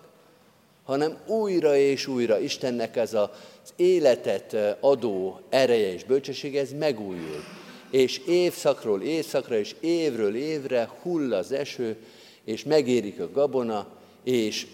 hanem 0.84 1.18
újra 1.26 1.76
és 1.76 2.06
újra 2.06 2.38
Istennek 2.38 2.96
ez 2.96 3.14
az 3.14 3.28
életet 3.76 4.56
adó 4.80 5.40
ereje 5.48 5.92
és 5.92 6.04
bölcsessége, 6.04 6.60
ez 6.60 6.72
megújul 6.72 7.42
és 7.90 8.18
évszakról 8.18 9.02
évszakra, 9.02 9.58
és 9.58 9.74
évről 9.80 10.36
évre 10.36 10.90
hull 11.02 11.34
az 11.34 11.52
eső, 11.52 11.96
és 12.44 12.64
megérik 12.64 13.20
a 13.20 13.30
gabona, 13.30 13.86
és 14.24 14.66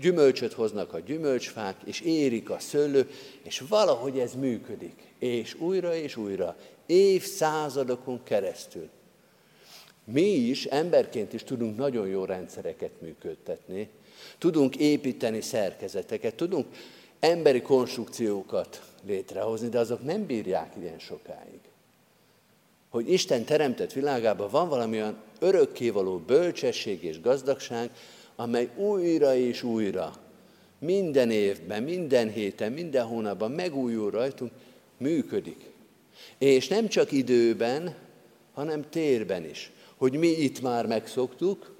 gyümölcsöt 0.00 0.52
hoznak 0.52 0.92
a 0.92 0.98
gyümölcsfák, 0.98 1.76
és 1.84 2.00
érik 2.00 2.50
a 2.50 2.58
szőlő, 2.58 3.10
és 3.42 3.62
valahogy 3.68 4.18
ez 4.18 4.34
működik. 4.34 4.94
És 5.18 5.54
újra 5.54 5.94
és 5.94 6.16
újra, 6.16 6.56
évszázadokon 6.86 8.22
keresztül. 8.22 8.88
Mi 10.04 10.30
is, 10.30 10.64
emberként 10.64 11.32
is 11.32 11.42
tudunk 11.42 11.76
nagyon 11.76 12.06
jó 12.06 12.24
rendszereket 12.24 13.00
működtetni, 13.00 13.88
tudunk 14.38 14.76
építeni 14.76 15.40
szerkezeteket, 15.40 16.34
tudunk 16.34 16.66
emberi 17.20 17.62
konstrukciókat 17.62 18.82
létrehozni, 19.06 19.68
de 19.68 19.78
azok 19.78 20.04
nem 20.04 20.26
bírják 20.26 20.72
ilyen 20.80 20.98
sokáig 20.98 21.60
hogy 22.96 23.12
Isten 23.12 23.44
teremtett 23.44 23.92
világában 23.92 24.50
van 24.50 24.68
valami 24.68 24.96
olyan 24.96 25.16
örökkévaló 25.38 26.18
bölcsesség 26.18 27.02
és 27.04 27.20
gazdagság, 27.20 27.90
amely 28.36 28.68
újra 28.76 29.34
és 29.34 29.62
újra, 29.62 30.12
minden 30.78 31.30
évben, 31.30 31.82
minden 31.82 32.30
héten, 32.30 32.72
minden 32.72 33.06
hónapban 33.06 33.50
megújul 33.50 34.10
rajtunk, 34.10 34.52
működik. 34.98 35.64
És 36.38 36.68
nem 36.68 36.88
csak 36.88 37.12
időben, 37.12 37.94
hanem 38.52 38.84
térben 38.90 39.44
is. 39.44 39.70
Hogy 39.96 40.12
mi 40.12 40.28
itt 40.28 40.60
már 40.60 40.86
megszoktuk, 40.86 41.74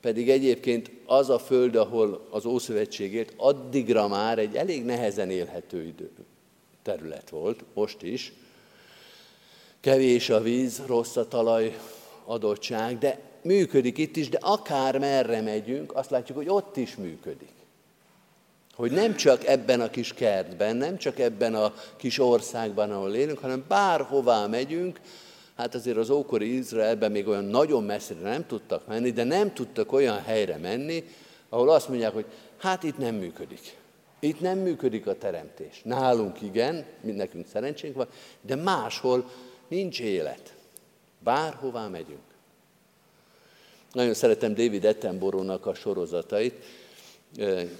pedig 0.00 0.30
egyébként 0.30 0.90
az 1.06 1.30
a 1.30 1.38
föld, 1.38 1.76
ahol 1.76 2.26
az 2.30 2.44
Ószövetség 2.44 3.12
élt, 3.12 3.32
addigra 3.36 4.08
már 4.08 4.38
egy 4.38 4.56
elég 4.56 4.84
nehezen 4.84 5.30
élhető 5.30 5.86
idő 5.86 6.10
terület 6.82 7.30
volt, 7.30 7.64
most 7.74 8.02
is, 8.02 8.32
kevés 9.82 10.30
a 10.30 10.40
víz, 10.40 10.82
rossz 10.86 11.16
a 11.16 11.28
talaj 11.28 11.78
adottság, 12.24 12.98
de 12.98 13.20
működik 13.42 13.98
itt 13.98 14.16
is, 14.16 14.28
de 14.28 14.38
akár 14.40 14.98
merre 14.98 15.40
megyünk, 15.40 15.94
azt 15.94 16.10
látjuk, 16.10 16.36
hogy 16.36 16.48
ott 16.48 16.76
is 16.76 16.96
működik. 16.96 17.52
Hogy 18.74 18.90
nem 18.90 19.16
csak 19.16 19.46
ebben 19.46 19.80
a 19.80 19.90
kis 19.90 20.14
kertben, 20.14 20.76
nem 20.76 20.96
csak 20.96 21.18
ebben 21.18 21.54
a 21.54 21.74
kis 21.96 22.18
országban, 22.18 22.90
ahol 22.90 23.14
élünk, 23.14 23.38
hanem 23.38 23.64
bárhová 23.68 24.46
megyünk, 24.46 25.00
hát 25.56 25.74
azért 25.74 25.96
az 25.96 26.10
ókori 26.10 26.56
Izraelben 26.56 27.10
még 27.10 27.28
olyan 27.28 27.44
nagyon 27.44 27.84
messzire 27.84 28.20
nem 28.20 28.46
tudtak 28.46 28.86
menni, 28.86 29.10
de 29.10 29.24
nem 29.24 29.52
tudtak 29.52 29.92
olyan 29.92 30.22
helyre 30.22 30.56
menni, 30.56 31.04
ahol 31.48 31.70
azt 31.70 31.88
mondják, 31.88 32.12
hogy 32.12 32.26
hát 32.58 32.82
itt 32.82 32.98
nem 32.98 33.14
működik. 33.14 33.76
Itt 34.20 34.40
nem 34.40 34.58
működik 34.58 35.06
a 35.06 35.18
teremtés. 35.18 35.80
Nálunk 35.84 36.42
igen, 36.42 36.84
nekünk 37.00 37.46
szerencsénk 37.52 37.94
van, 37.94 38.08
de 38.40 38.56
máshol 38.56 39.30
nincs 39.72 40.00
élet. 40.00 40.54
Bárhová 41.18 41.88
megyünk. 41.88 42.20
Nagyon 43.92 44.14
szeretem 44.14 44.54
David 44.54 44.84
Attenborough-nak 44.84 45.66
a 45.66 45.74
sorozatait, 45.74 46.64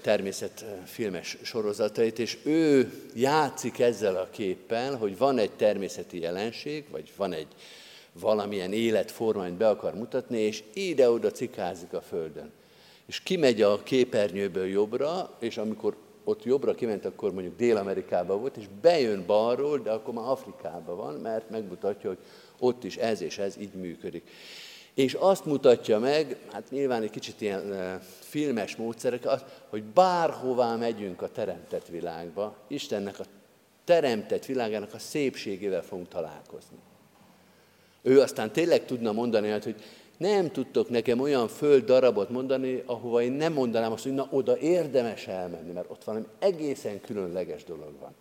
természetfilmes 0.01 1.37
sorozatait, 1.43 2.19
és 2.19 2.37
ő 2.43 2.93
játszik 3.15 3.79
ezzel 3.79 4.15
a 4.15 4.29
képpel, 4.29 4.95
hogy 4.95 5.17
van 5.17 5.37
egy 5.37 5.51
természeti 5.51 6.19
jelenség, 6.19 6.85
vagy 6.89 7.11
van 7.15 7.33
egy 7.33 7.47
valamilyen 8.11 8.73
életformányt 8.73 9.57
be 9.57 9.69
akar 9.69 9.93
mutatni, 9.93 10.39
és 10.39 10.63
ide-oda 10.73 11.31
cikázik 11.31 11.93
a 11.93 12.01
Földön. 12.01 12.51
És 13.05 13.19
kimegy 13.19 13.61
a 13.61 13.83
képernyőből 13.83 14.67
jobbra, 14.67 15.37
és 15.39 15.57
amikor 15.57 15.95
ott 16.23 16.43
jobbra 16.43 16.75
kiment, 16.75 17.05
akkor 17.05 17.33
mondjuk 17.33 17.57
Dél-Amerikában 17.57 18.39
volt, 18.39 18.57
és 18.57 18.65
bejön 18.81 19.23
balról, 19.25 19.79
de 19.79 19.91
akkor 19.91 20.13
már 20.13 20.29
Afrikában 20.29 20.97
van, 20.97 21.13
mert 21.13 21.49
megmutatja, 21.49 22.09
hogy 22.09 22.17
ott 22.59 22.83
is 22.83 22.97
ez 22.97 23.21
és 23.21 23.37
ez 23.37 23.57
így 23.57 23.73
működik. 23.73 24.29
És 24.93 25.13
azt 25.13 25.45
mutatja 25.45 25.99
meg, 25.99 26.37
hát 26.51 26.69
nyilván 26.69 27.01
egy 27.01 27.09
kicsit 27.09 27.41
ilyen 27.41 27.99
filmes 28.19 28.75
módszerek, 28.75 29.25
az, 29.25 29.43
hogy 29.69 29.83
bárhová 29.83 30.75
megyünk 30.75 31.21
a 31.21 31.29
teremtett 31.29 31.87
világba, 31.87 32.55
Istennek 32.67 33.19
a 33.19 33.23
teremtett 33.83 34.45
világának 34.45 34.93
a 34.93 34.99
szépségével 34.99 35.83
fogunk 35.83 36.07
találkozni. 36.07 36.77
Ő 38.01 38.21
aztán 38.21 38.51
tényleg 38.51 38.85
tudna 38.85 39.11
mondani, 39.11 39.49
hát, 39.49 39.63
hogy 39.63 39.83
nem 40.17 40.51
tudtok 40.51 40.89
nekem 40.89 41.19
olyan 41.19 41.47
föld 41.47 41.85
darabot 41.85 42.29
mondani, 42.29 42.83
ahova 42.85 43.21
én 43.21 43.31
nem 43.31 43.53
mondanám 43.53 43.91
azt, 43.91 44.03
hogy 44.03 44.13
na 44.13 44.27
oda 44.31 44.57
érdemes 44.57 45.27
elmenni, 45.27 45.71
mert 45.71 45.89
ott 45.89 46.03
valami 46.03 46.25
egészen 46.39 47.01
különleges 47.01 47.63
dolog 47.63 47.99
van. 47.99 48.13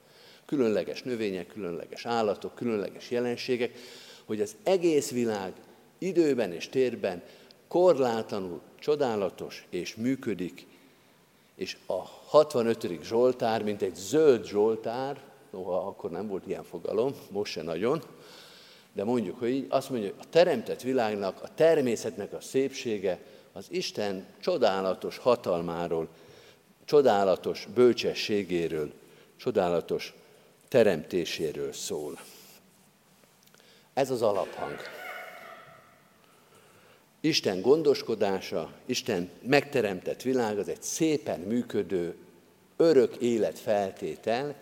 Különleges 0.46 1.02
növények, 1.02 1.46
különleges 1.46 2.07
állatok, 2.07 2.55
különleges 2.55 3.11
jelenségek, 3.11 3.72
hogy 4.24 4.40
az 4.40 4.57
egész 4.62 5.11
világ 5.11 5.52
időben 5.98 6.52
és 6.52 6.68
térben 6.68 7.22
korlátlanul 7.68 8.61
csodálatos 8.78 9.66
és 9.70 9.94
működik, 9.94 10.66
és 11.55 11.76
a 11.87 12.02
65. 12.24 13.02
Zsoltár, 13.02 13.62
mint 13.62 13.83
egy 13.83 13.94
zöld 13.94 14.46
Zsoltár, 14.46 15.20
noha 15.50 15.87
akkor 15.87 16.11
nem 16.11 16.28
volt 16.28 16.46
ilyen 16.46 16.64
fogalom, 16.64 17.14
most 17.31 17.52
se 17.52 17.62
nagyon, 17.62 18.02
de 18.92 19.05
mondjuk, 19.05 19.38
hogy 19.38 19.48
így, 19.48 19.66
azt 19.68 19.90
mondja, 19.90 20.09
hogy 20.09 20.18
a 20.26 20.31
teremtett 20.31 20.81
világnak, 20.81 21.42
a 21.42 21.55
természetnek 21.55 22.33
a 22.33 22.40
szépsége 22.40 23.18
az 23.52 23.66
Isten 23.68 24.26
csodálatos 24.40 25.18
hatalmáról, 25.18 26.09
csodálatos 26.85 27.68
bölcsességéről, 27.74 28.92
csodálatos 29.37 30.14
teremtéséről 30.68 31.72
szól. 31.72 32.18
Ez 33.94 34.11
az 34.11 34.22
alaphang. 34.22 34.76
Isten 37.20 37.61
gondoskodása, 37.61 38.72
Isten 38.87 39.31
megteremtett 39.42 40.22
világ 40.22 40.59
az 40.59 40.68
egy 40.68 40.83
szépen 40.83 41.40
működő, 41.40 42.16
örök 42.76 43.16
élet 43.16 43.59
feltétel, 43.59 44.55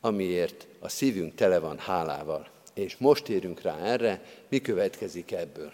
amiért 0.00 0.66
a 0.78 0.88
szívünk 0.88 1.34
tele 1.34 1.58
van 1.58 1.78
hálával. 1.78 2.51
És 2.74 2.96
most 2.96 3.28
érünk 3.28 3.60
rá 3.60 3.78
erre, 3.78 4.22
mi 4.48 4.60
következik 4.60 5.32
ebből. 5.32 5.72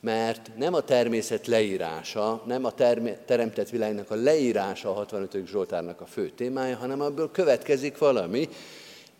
Mert 0.00 0.50
nem 0.56 0.74
a 0.74 0.80
természet 0.80 1.46
leírása, 1.46 2.42
nem 2.46 2.64
a 2.64 2.72
term- 2.72 3.24
teremtett 3.24 3.68
világnak 3.68 4.10
a 4.10 4.14
leírása 4.14 4.90
a 4.90 4.92
65. 4.92 5.46
Zsoltárnak 5.46 6.00
a 6.00 6.06
fő 6.06 6.30
témája, 6.30 6.76
hanem 6.76 7.00
abból 7.00 7.30
következik 7.30 7.98
valami, 7.98 8.48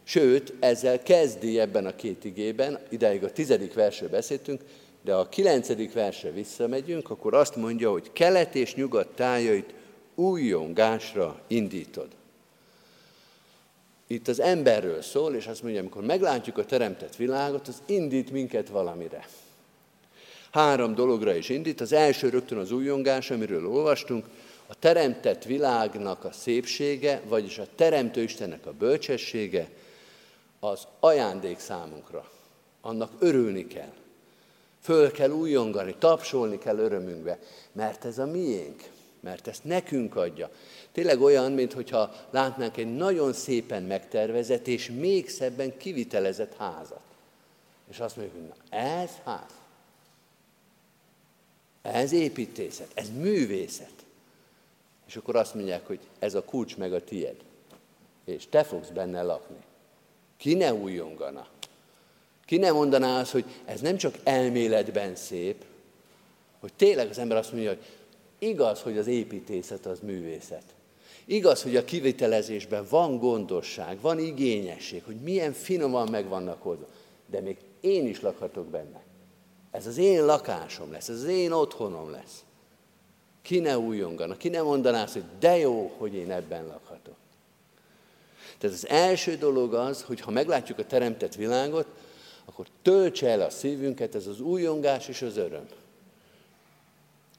sőt, 0.02 0.52
ezzel 0.60 1.02
kezdi 1.02 1.58
ebben 1.58 1.86
a 1.86 1.96
két 1.96 2.24
igében, 2.24 2.78
ideig 2.88 3.24
a 3.24 3.32
tizedik 3.32 3.74
versről 3.74 4.08
beszéltünk, 4.08 4.60
de 5.04 5.14
a 5.14 5.28
kilencedik 5.28 5.92
versre 5.92 6.30
visszamegyünk, 6.30 7.10
akkor 7.10 7.34
azt 7.34 7.56
mondja, 7.56 7.90
hogy 7.90 8.12
kelet 8.12 8.54
és 8.54 8.74
nyugat 8.74 9.08
tájait 9.08 9.74
újongásra 10.14 11.40
indítod. 11.46 12.08
Itt 14.10 14.28
az 14.28 14.40
emberről 14.40 15.02
szól, 15.02 15.34
és 15.34 15.46
azt 15.46 15.62
mondja, 15.62 15.80
amikor 15.80 16.04
meglátjuk 16.04 16.58
a 16.58 16.64
teremtett 16.64 17.16
világot, 17.16 17.68
az 17.68 17.82
indít 17.86 18.30
minket 18.30 18.68
valamire. 18.68 19.28
Három 20.50 20.94
dologra 20.94 21.34
is 21.34 21.48
indít. 21.48 21.80
Az 21.80 21.92
első 21.92 22.28
rögtön 22.28 22.58
az 22.58 22.70
újongás, 22.72 23.30
amiről 23.30 23.66
olvastunk, 23.66 24.24
a 24.66 24.74
teremtett 24.78 25.44
világnak 25.44 26.24
a 26.24 26.32
szépsége, 26.32 27.22
vagyis 27.28 27.58
a 27.58 27.66
Teremtő 27.74 28.22
Istennek 28.22 28.66
a 28.66 28.72
bölcsessége, 28.72 29.68
az 30.60 30.86
ajándék 31.00 31.58
számunkra. 31.58 32.30
Annak 32.80 33.12
örülni 33.18 33.66
kell. 33.66 33.92
Föl 34.80 35.10
kell 35.10 35.30
újongani, 35.30 35.94
tapsolni 35.98 36.58
kell 36.58 36.78
örömünkbe, 36.78 37.38
mert 37.72 38.04
ez 38.04 38.18
a 38.18 38.26
miénk, 38.26 38.82
mert 39.20 39.48
ezt 39.48 39.64
nekünk 39.64 40.16
adja. 40.16 40.50
Tényleg 41.00 41.20
olyan, 41.20 41.52
mintha 41.52 42.12
látnánk 42.30 42.76
egy 42.76 42.94
nagyon 42.94 43.32
szépen 43.32 43.82
megtervezett 43.82 44.66
és 44.66 44.90
még 44.90 45.28
szebben 45.28 45.76
kivitelezett 45.76 46.56
házat. 46.56 47.00
És 47.90 47.98
azt 48.00 48.16
mondjuk, 48.16 48.48
na, 48.48 48.76
ez 48.76 49.10
ház. 49.24 49.50
Ez 51.82 52.12
építészet, 52.12 52.88
ez 52.94 53.10
művészet. 53.10 53.92
És 55.06 55.16
akkor 55.16 55.36
azt 55.36 55.54
mondják, 55.54 55.86
hogy 55.86 55.98
ez 56.18 56.34
a 56.34 56.44
kulcs 56.44 56.76
meg 56.76 56.92
a 56.92 57.04
tied. 57.04 57.36
És 58.24 58.46
te 58.48 58.64
fogsz 58.64 58.88
benne 58.88 59.22
lakni. 59.22 59.62
Ki 60.36 60.54
ne 60.54 60.74
újongana? 60.74 61.46
Ki 62.44 62.56
ne 62.56 62.70
mondaná 62.70 63.20
azt, 63.20 63.32
hogy 63.32 63.44
ez 63.64 63.80
nem 63.80 63.96
csak 63.96 64.14
elméletben 64.22 65.16
szép, 65.16 65.64
hogy 66.58 66.72
tényleg 66.76 67.08
az 67.08 67.18
ember 67.18 67.36
azt 67.36 67.52
mondja, 67.52 67.68
hogy 67.68 67.84
igaz, 68.38 68.80
hogy 68.80 68.98
az 68.98 69.06
építészet 69.06 69.86
az 69.86 69.98
művészet. 70.00 70.64
Igaz, 71.30 71.62
hogy 71.62 71.76
a 71.76 71.84
kivitelezésben 71.84 72.86
van 72.90 73.18
gondosság, 73.18 74.00
van 74.00 74.18
igényesség, 74.18 75.02
hogy 75.04 75.16
milyen 75.16 75.52
finoman 75.52 76.08
meg 76.10 76.28
vannak 76.28 76.64
oldva, 76.64 76.86
de 77.26 77.40
még 77.40 77.56
én 77.80 78.06
is 78.06 78.20
lakhatok 78.20 78.66
benne. 78.66 79.02
Ez 79.70 79.86
az 79.86 79.98
én 79.98 80.24
lakásom 80.24 80.92
lesz, 80.92 81.08
ez 81.08 81.16
az 81.16 81.24
én 81.24 81.52
otthonom 81.52 82.10
lesz. 82.10 82.44
Ki 83.42 83.58
ne 83.58 83.78
újongana, 83.78 84.36
ki 84.36 84.48
ne 84.48 84.62
mondaná 84.62 85.06
hogy 85.12 85.24
de 85.38 85.56
jó, 85.56 85.92
hogy 85.98 86.14
én 86.14 86.30
ebben 86.30 86.66
lakhatok. 86.66 87.16
Tehát 88.58 88.76
az 88.76 88.88
első 88.88 89.36
dolog 89.36 89.74
az, 89.74 90.02
hogy 90.02 90.20
ha 90.20 90.30
meglátjuk 90.30 90.78
a 90.78 90.86
teremtett 90.86 91.34
világot, 91.34 91.86
akkor 92.44 92.66
töltse 92.82 93.28
el 93.28 93.40
a 93.40 93.50
szívünket 93.50 94.14
ez 94.14 94.26
az 94.26 94.40
újongás 94.40 95.08
és 95.08 95.22
az 95.22 95.36
öröm. 95.36 95.66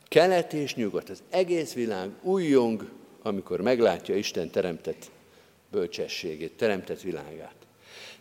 Kelet 0.07 0.53
és 0.53 0.75
nyugat, 0.75 1.09
az 1.09 1.23
egész 1.29 1.73
világ 1.73 2.09
újjong, 2.21 2.99
amikor 3.23 3.61
meglátja 3.61 4.15
Isten 4.15 4.49
teremtett 4.49 5.09
bölcsességét, 5.71 6.57
teremtett 6.57 7.01
világát. 7.01 7.55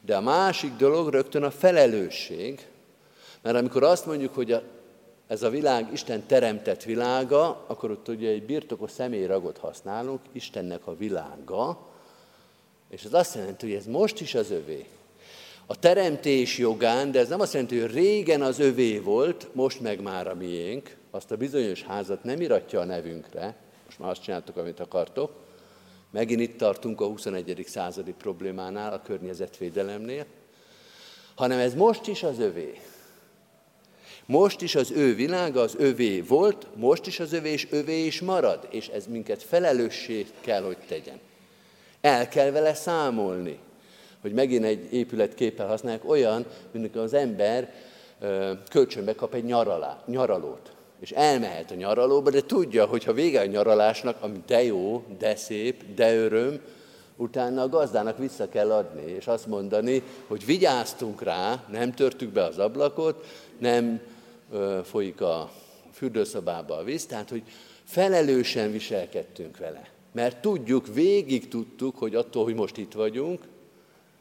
De 0.01 0.17
a 0.17 0.21
másik 0.21 0.73
dolog 0.77 1.09
rögtön 1.09 1.43
a 1.43 1.51
felelősség, 1.51 2.67
mert 3.43 3.57
amikor 3.57 3.83
azt 3.83 4.07
mondjuk, 4.07 4.35
hogy 4.35 4.53
a, 4.53 4.63
ez 5.27 5.43
a 5.43 5.51
világ 5.51 5.93
Isten 5.93 6.27
teremtett 6.27 6.83
világa, 6.83 7.65
akkor 7.67 7.91
ott 7.91 8.09
ugye 8.09 8.29
egy 8.29 8.43
birtokos 8.43 8.91
személyragot 8.91 9.59
használunk, 9.59 10.21
Istennek 10.33 10.87
a 10.87 10.97
világa, 10.97 11.89
és 12.91 13.03
ez 13.05 13.13
azt 13.13 13.35
jelenti, 13.35 13.67
hogy 13.67 13.77
ez 13.77 13.87
most 13.87 14.21
is 14.21 14.35
az 14.35 14.51
övé. 14.51 14.87
A 15.67 15.79
teremtés 15.79 16.59
jogán, 16.59 17.11
de 17.11 17.19
ez 17.19 17.29
nem 17.29 17.41
azt 17.41 17.53
jelenti, 17.53 17.81
hogy 17.81 17.93
régen 17.93 18.43
az 18.43 18.59
övé 18.59 18.99
volt, 18.99 19.49
most 19.53 19.81
meg 19.81 20.01
már 20.01 20.29
a 20.29 20.35
miénk, 20.35 20.97
azt 21.11 21.31
a 21.31 21.37
bizonyos 21.37 21.83
házat 21.83 22.25
nem 22.25 22.41
iratja 22.41 22.81
a 22.81 22.85
nevünkre, 22.85 23.57
már 24.01 24.11
azt 24.11 24.23
csináltok, 24.23 24.57
amit 24.57 24.81
akartok, 24.81 25.33
megint 26.11 26.41
itt 26.41 26.57
tartunk 26.57 27.01
a 27.01 27.07
21. 27.07 27.65
századi 27.67 28.13
problémánál, 28.13 28.93
a 28.93 29.03
környezetvédelemnél, 29.03 30.27
hanem 31.35 31.59
ez 31.59 31.75
most 31.75 32.07
is 32.07 32.23
az 32.23 32.39
övé. 32.39 32.81
Most 34.27 34.61
is 34.61 34.75
az 34.75 34.91
ő 34.91 35.15
világa, 35.15 35.61
az 35.61 35.75
övé 35.79 36.21
volt, 36.21 36.67
most 36.75 37.07
is 37.07 37.21
az 37.21 37.33
övé, 37.33 37.51
és 37.51 37.67
övé 37.71 38.05
is 38.05 38.21
marad, 38.21 38.69
és 38.71 38.89
ez 38.89 39.07
minket 39.07 39.43
felelőssé 39.43 40.27
kell, 40.41 40.63
hogy 40.63 40.77
tegyen. 40.89 41.21
El 42.01 42.29
kell 42.29 42.51
vele 42.51 42.75
számolni, 42.75 43.59
hogy 44.21 44.33
megint 44.33 44.65
egy 44.65 44.93
épületképpel 44.93 45.67
használják, 45.67 46.09
olyan, 46.09 46.47
mint 46.71 46.97
az 46.97 47.15
ember 47.15 47.75
kölcsönbe 48.71 49.15
kap 49.15 49.35
egy 49.35 49.45
nyaralá, 49.45 50.03
nyaralót. 50.07 50.73
És 51.01 51.11
elmehet 51.11 51.71
a 51.71 51.75
nyaralóba, 51.75 52.31
de 52.31 52.41
tudja, 52.41 52.87
hogy 52.87 53.05
ha 53.05 53.13
vége 53.13 53.41
a 53.41 53.47
nyaralásnak, 53.47 54.23
ami 54.23 54.43
de 54.47 54.63
jó, 54.63 55.05
de 55.19 55.37
szép, 55.37 55.95
de 55.95 56.17
öröm, 56.17 56.61
utána 57.17 57.63
a 57.63 57.69
gazdának 57.69 58.19
vissza 58.19 58.49
kell 58.49 58.73
adni, 58.73 59.11
és 59.11 59.27
azt 59.27 59.47
mondani, 59.47 60.03
hogy 60.27 60.45
vigyáztunk 60.45 61.23
rá, 61.23 61.65
nem 61.71 61.93
törtük 61.95 62.31
be 62.31 62.45
az 62.45 62.59
ablakot, 62.59 63.27
nem 63.59 64.01
ö, 64.53 64.81
folyik 64.85 65.21
a 65.21 65.51
fürdőszobába 65.93 66.77
a 66.77 66.85
víz, 66.85 67.07
tehát 67.07 67.31
hogy 67.31 67.43
felelősen 67.85 68.71
viselkedtünk 68.71 69.59
vele. 69.59 69.89
Mert 70.13 70.41
tudjuk, 70.41 70.87
végig 70.95 71.49
tudtuk, 71.49 71.99
hogy 71.99 72.15
attól, 72.15 72.45
hogy 72.45 72.55
most 72.55 72.77
itt 72.77 72.93
vagyunk, 72.93 73.43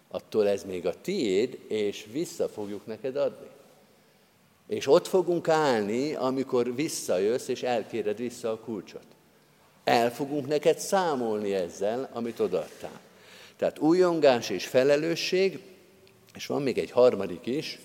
attól 0.08 0.48
ez 0.48 0.64
még 0.64 0.86
a 0.86 1.02
tiéd, 1.02 1.60
és 1.68 2.08
vissza 2.12 2.48
fogjuk 2.48 2.86
neked 2.86 3.16
adni. 3.16 3.48
És 4.70 4.88
ott 4.88 5.08
fogunk 5.08 5.48
állni, 5.48 6.14
amikor 6.14 6.76
visszajössz, 6.76 7.48
és 7.48 7.64
elkéred 7.64 8.18
vissza 8.18 8.52
a 8.52 8.60
kulcsot. 8.60 9.06
El 9.84 10.14
fogunk 10.14 10.48
neked 10.48 10.80
számolni 10.80 11.54
ezzel, 11.54 12.10
amit 12.14 12.40
odaadtál. 12.40 13.00
Tehát 13.58 13.80
újongás 13.80 14.50
és 14.50 14.66
felelősség, 14.66 15.60
és 16.36 16.46
van 16.46 16.62
még 16.62 16.78
egy 16.78 16.92
harmadik 16.92 17.46
is, 17.46 17.80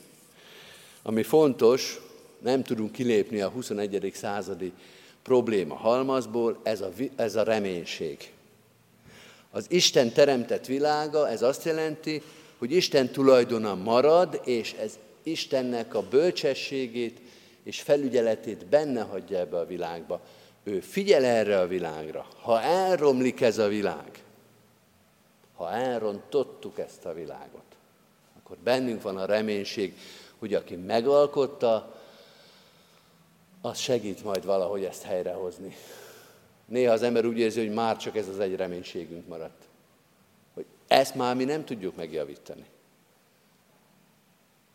ami 1.02 1.22
fontos, 1.22 2.00
nem 2.38 2.62
tudunk 2.62 2.92
kilépni 2.92 3.40
a 3.40 3.48
21. 3.48 4.10
századi 4.14 4.72
probléma 5.22 5.74
halmazból, 5.74 6.60
ez 6.62 6.80
a, 6.80 6.90
ez 7.16 7.36
a 7.36 7.42
reménység. 7.42 8.32
Az 9.50 9.66
Isten 9.68 10.12
teremtett 10.12 10.66
világa, 10.66 11.28
ez 11.28 11.42
azt 11.42 11.64
jelenti, 11.64 12.22
hogy 12.58 12.72
Isten 12.72 13.10
tulajdona 13.10 13.74
marad, 13.74 14.40
és 14.44 14.72
ez 14.72 14.98
Istennek 15.24 15.94
a 15.94 16.08
bölcsességét 16.08 17.20
és 17.62 17.80
felügyeletét 17.80 18.66
benne 18.66 19.02
hagyja 19.02 19.38
ebbe 19.38 19.58
a 19.58 19.66
világba. 19.66 20.20
Ő 20.62 20.80
figyel 20.80 21.24
erre 21.24 21.58
a 21.60 21.66
világra. 21.66 22.26
Ha 22.40 22.60
elromlik 22.60 23.40
ez 23.40 23.58
a 23.58 23.68
világ, 23.68 24.24
ha 25.54 25.70
elrontottuk 25.70 26.78
ezt 26.78 27.04
a 27.04 27.14
világot, 27.14 27.64
akkor 28.38 28.56
bennünk 28.56 29.02
van 29.02 29.16
a 29.16 29.24
reménység, 29.24 29.94
hogy 30.38 30.54
aki 30.54 30.76
megalkotta, 30.76 32.02
az 33.60 33.78
segít 33.78 34.24
majd 34.24 34.44
valahogy 34.44 34.84
ezt 34.84 35.02
helyrehozni. 35.02 35.76
Néha 36.66 36.92
az 36.92 37.02
ember 37.02 37.24
úgy 37.24 37.38
érzi, 37.38 37.60
hogy 37.60 37.74
már 37.74 37.96
csak 37.96 38.16
ez 38.16 38.28
az 38.28 38.38
egy 38.38 38.56
reménységünk 38.56 39.28
maradt. 39.28 39.64
Hogy 40.54 40.64
ezt 40.86 41.14
már 41.14 41.36
mi 41.36 41.44
nem 41.44 41.64
tudjuk 41.64 41.96
megjavítani. 41.96 42.64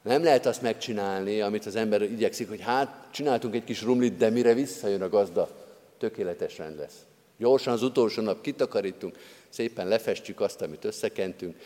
Nem 0.10 0.24
lehet 0.24 0.46
azt 0.46 0.62
megcsinálni, 0.62 1.42
amit 1.42 1.66
az 1.66 1.76
ember 1.76 2.02
igyekszik, 2.02 2.50
hogy 2.50 2.62
hát 2.62 3.08
csináltunk 3.12 3.56
egy 3.56 3.64
kis 3.64 3.82
rumlit, 3.82 4.18
de 4.18 4.30
mire 4.30 4.54
visszajön 4.54 5.02
a 5.02 5.10
gazda, 5.10 5.50
tökéletes 5.98 6.58
rend 6.58 6.78
lesz. 6.78 7.06
Gyorsan 7.38 7.74
az 7.74 7.84
utolsó 7.84 8.22
nap 8.22 8.42
kitakarítunk, 8.42 9.18
szépen 9.50 9.88
lefestjük 9.88 10.42
azt, 10.42 10.62
amit 10.62 10.86
összekentünk. 10.86 11.58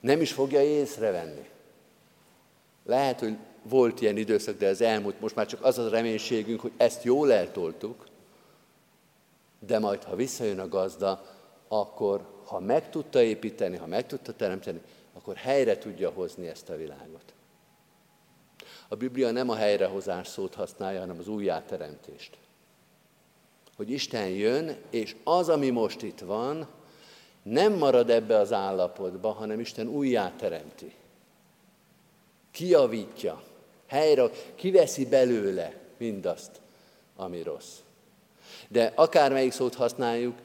Nem 0.00 0.20
is 0.20 0.32
fogja 0.32 0.62
észrevenni. 0.62 1.48
Lehet, 2.84 3.20
hogy 3.20 3.36
volt 3.62 4.00
ilyen 4.00 4.16
időszak, 4.16 4.58
de 4.58 4.66
ez 4.66 4.80
elmúlt, 4.80 5.20
most 5.20 5.34
már 5.34 5.46
csak 5.46 5.64
az 5.64 5.78
a 5.78 5.88
reménységünk, 5.88 6.60
hogy 6.60 6.72
ezt 6.76 7.04
jól 7.04 7.32
eltoltuk, 7.32 8.06
de 9.66 9.78
majd, 9.78 10.02
ha 10.02 10.16
visszajön 10.16 10.58
a 10.58 10.68
gazda, 10.68 11.26
akkor, 11.68 12.26
ha 12.44 12.60
meg 12.60 12.90
tudta 12.90 13.22
építeni, 13.22 13.76
ha 13.76 13.86
meg 13.86 14.06
tudta 14.06 14.32
teremteni, 14.32 14.80
akkor 15.12 15.36
helyre 15.36 15.78
tudja 15.78 16.10
hozni 16.10 16.46
ezt 16.46 16.68
a 16.68 16.76
világot. 16.76 17.34
A 18.88 18.94
Biblia 18.94 19.30
nem 19.30 19.48
a 19.48 19.54
helyrehozás 19.54 20.28
szót 20.28 20.54
használja, 20.54 21.00
hanem 21.00 21.18
az 21.18 21.28
újjáteremtést. 21.28 22.36
Hogy 23.76 23.90
Isten 23.90 24.28
jön, 24.28 24.76
és 24.90 25.16
az, 25.24 25.48
ami 25.48 25.70
most 25.70 26.02
itt 26.02 26.20
van, 26.20 26.68
nem 27.42 27.72
marad 27.72 28.10
ebbe 28.10 28.36
az 28.38 28.52
állapotba, 28.52 29.32
hanem 29.32 29.60
Isten 29.60 29.88
újjáteremti. 29.88 30.94
Kiavítja, 32.50 33.42
helyre, 33.86 34.30
kiveszi 34.54 35.06
belőle 35.06 35.74
mindazt, 35.96 36.60
ami 37.16 37.42
rossz. 37.42 37.74
De 38.68 38.92
akármelyik 38.94 39.52
szót 39.52 39.74
használjuk, 39.74 40.38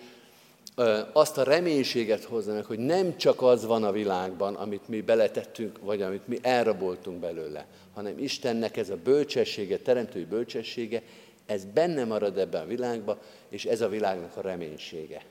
azt 1.14 1.38
a 1.38 1.44
reménységet 1.44 2.24
hozza 2.24 2.54
meg, 2.54 2.66
hogy 2.66 2.80
nem 2.80 3.18
csak 3.18 3.42
az 3.42 3.66
van 3.66 3.84
a 3.84 3.92
világban, 3.92 4.56
amit 4.56 4.88
mi 4.88 5.02
beletettünk, 5.02 5.80
vagy 5.82 6.02
amit 6.02 6.28
mi 6.28 6.40
elraboltunk 6.42 7.20
belőle, 7.20 7.66
hanem 7.94 8.18
Istennek 8.18 8.78
ez 8.78 8.90
a 8.90 8.98
bölcsessége, 9.04 9.78
teremtői 9.78 10.26
bölcsessége, 10.26 11.02
ez 11.46 11.66
benne 11.74 12.04
marad 12.04 12.38
ebben 12.38 12.62
a 12.62 12.68
világban, 12.68 13.18
és 13.50 13.66
ez 13.66 13.82
a 13.82 13.90
világnak 13.90 14.38
a 14.38 14.42
reménysége. 14.42 15.22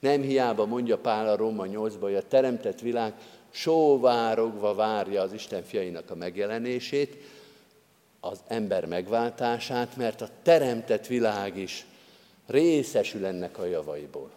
Nem 0.00 0.22
hiába 0.22 0.66
mondja 0.66 0.98
Pál 0.98 1.28
a 1.28 1.36
Róma 1.36 1.66
8 1.66 1.94
hogy 2.00 2.14
a 2.14 2.28
teremtett 2.28 2.80
világ 2.80 3.12
sóvárogva 3.50 4.74
várja 4.74 5.22
az 5.22 5.32
Isten 5.32 5.62
fiainak 5.62 6.10
a 6.10 6.14
megjelenését, 6.14 7.16
az 8.20 8.38
ember 8.46 8.86
megváltását, 8.86 9.96
mert 9.96 10.20
a 10.20 10.28
teremtett 10.42 11.06
világ 11.06 11.56
is 11.56 11.86
részesül 12.46 13.26
ennek 13.26 13.58
a 13.58 13.64
javaiból. 13.64 14.30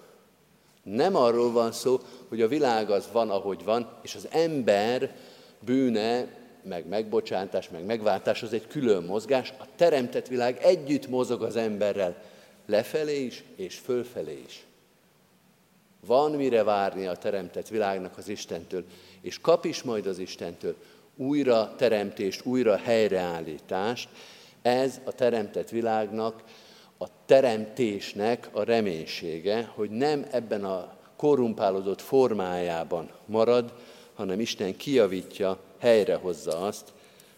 Nem 0.95 1.15
arról 1.15 1.51
van 1.51 1.71
szó, 1.71 1.99
hogy 2.27 2.41
a 2.41 2.47
világ 2.47 2.89
az 2.89 3.09
van, 3.11 3.29
ahogy 3.29 3.63
van, 3.63 3.89
és 4.01 4.15
az 4.15 4.27
ember 4.31 5.15
bűne, 5.59 6.27
meg 6.63 6.87
megbocsátás, 6.87 7.69
meg 7.69 7.85
megváltás 7.85 8.43
az 8.43 8.53
egy 8.53 8.67
külön 8.67 9.03
mozgás. 9.03 9.53
A 9.59 9.65
teremtett 9.75 10.27
világ 10.27 10.57
együtt 10.61 11.07
mozog 11.07 11.43
az 11.43 11.55
emberrel, 11.55 12.21
lefelé 12.65 13.23
is, 13.23 13.43
és 13.55 13.75
fölfelé 13.75 14.43
is. 14.45 14.65
Van 16.05 16.31
mire 16.31 16.63
várni 16.63 17.05
a 17.05 17.15
teremtett 17.15 17.67
világnak 17.67 18.17
az 18.17 18.27
Istentől, 18.27 18.83
és 19.21 19.39
kap 19.39 19.65
is 19.65 19.83
majd 19.83 20.05
az 20.07 20.19
Istentől 20.19 20.75
újra 21.15 21.73
teremtést, 21.77 22.45
újra 22.45 22.77
helyreállítást. 22.77 24.09
Ez 24.61 24.99
a 25.05 25.11
teremtett 25.11 25.69
világnak 25.69 26.43
a 26.97 27.05
teremtésnek 27.25 28.49
a 28.51 28.63
reménysége, 28.63 29.71
hogy 29.75 29.89
nem 29.89 30.25
ebben 30.31 30.65
a 30.65 30.97
korrumpálódott 31.15 32.01
formájában 32.01 33.09
marad, 33.25 33.73
hanem 34.13 34.39
Isten 34.39 34.77
kiavítja, 34.77 35.59
helyrehozza 35.79 36.61
azt, 36.61 36.93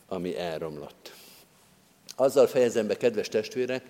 ami 0.08 0.38
elromlott. 0.38 1.14
Azzal 2.16 2.48
fejezem 2.48 2.88
be, 2.88 2.98
kedves 2.98 3.28
testvérek, 3.28 3.86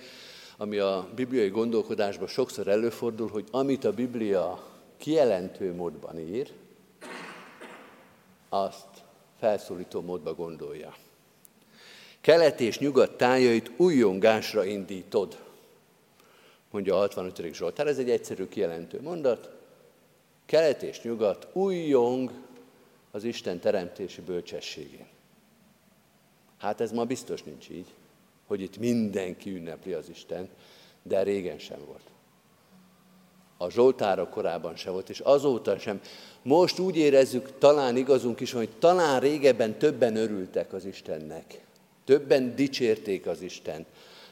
ami 0.58 0.78
a 0.78 1.08
bibliai 1.16 1.50
gondolkodásban 1.50 2.28
sokszor 2.28 2.68
előfordul, 2.68 3.30
hogy 3.30 3.48
amit 3.52 3.84
a 3.84 3.94
Biblia 3.94 4.64
kijelentő 4.98 5.74
módban 5.74 6.20
ír, 6.20 6.52
azt 8.50 8.88
felszólító 9.40 10.02
módba 10.02 10.34
gondolja. 10.34 10.96
Kelet 12.22 12.60
és 12.60 12.80
nyugat 12.80 13.18
tájait 13.18 13.72
újongásra 13.78 14.66
indítod 14.66 15.38
mondja 16.72 16.96
a 16.96 17.00
65. 17.00 17.54
Zsoltár. 17.54 17.88
Ez 17.88 17.98
egy 17.98 18.10
egyszerű 18.10 18.48
kijelentő 18.48 19.02
mondat. 19.02 19.50
Kelet 20.46 20.84
és 20.84 21.02
nyugat 21.02 21.48
újjong 21.54 22.32
az 23.12 23.24
Isten 23.24 23.60
teremtési 23.60 24.22
bölcsességén. 24.22 25.08
Hát 26.58 26.82
ez 26.82 26.92
ma 26.92 27.06
biztos 27.06 27.44
nincs 27.44 27.70
így, 27.70 27.94
hogy 28.48 28.62
itt 28.62 28.78
mindenki 28.78 29.52
ünnepli 29.52 29.94
az 29.94 30.10
Isten, 30.10 30.50
de 31.04 31.24
régen 31.24 31.60
sem 31.60 31.80
volt. 31.86 32.04
A 33.58 33.70
Zsoltárok 33.70 34.30
korában 34.30 34.76
sem 34.76 34.94
volt, 34.94 35.10
és 35.10 35.20
azóta 35.20 35.80
sem. 35.80 36.02
Most 36.42 36.80
úgy 36.80 36.98
érezzük, 36.98 37.58
talán 37.58 37.98
igazunk 37.98 38.40
is, 38.40 38.52
hogy 38.52 38.70
talán 38.80 39.20
régebben 39.20 39.78
többen 39.78 40.16
örültek 40.16 40.74
az 40.74 40.86
Istennek. 40.86 41.66
Többen 42.06 42.56
dicsérték 42.56 43.28
az 43.28 43.42
Istent. 43.42 43.88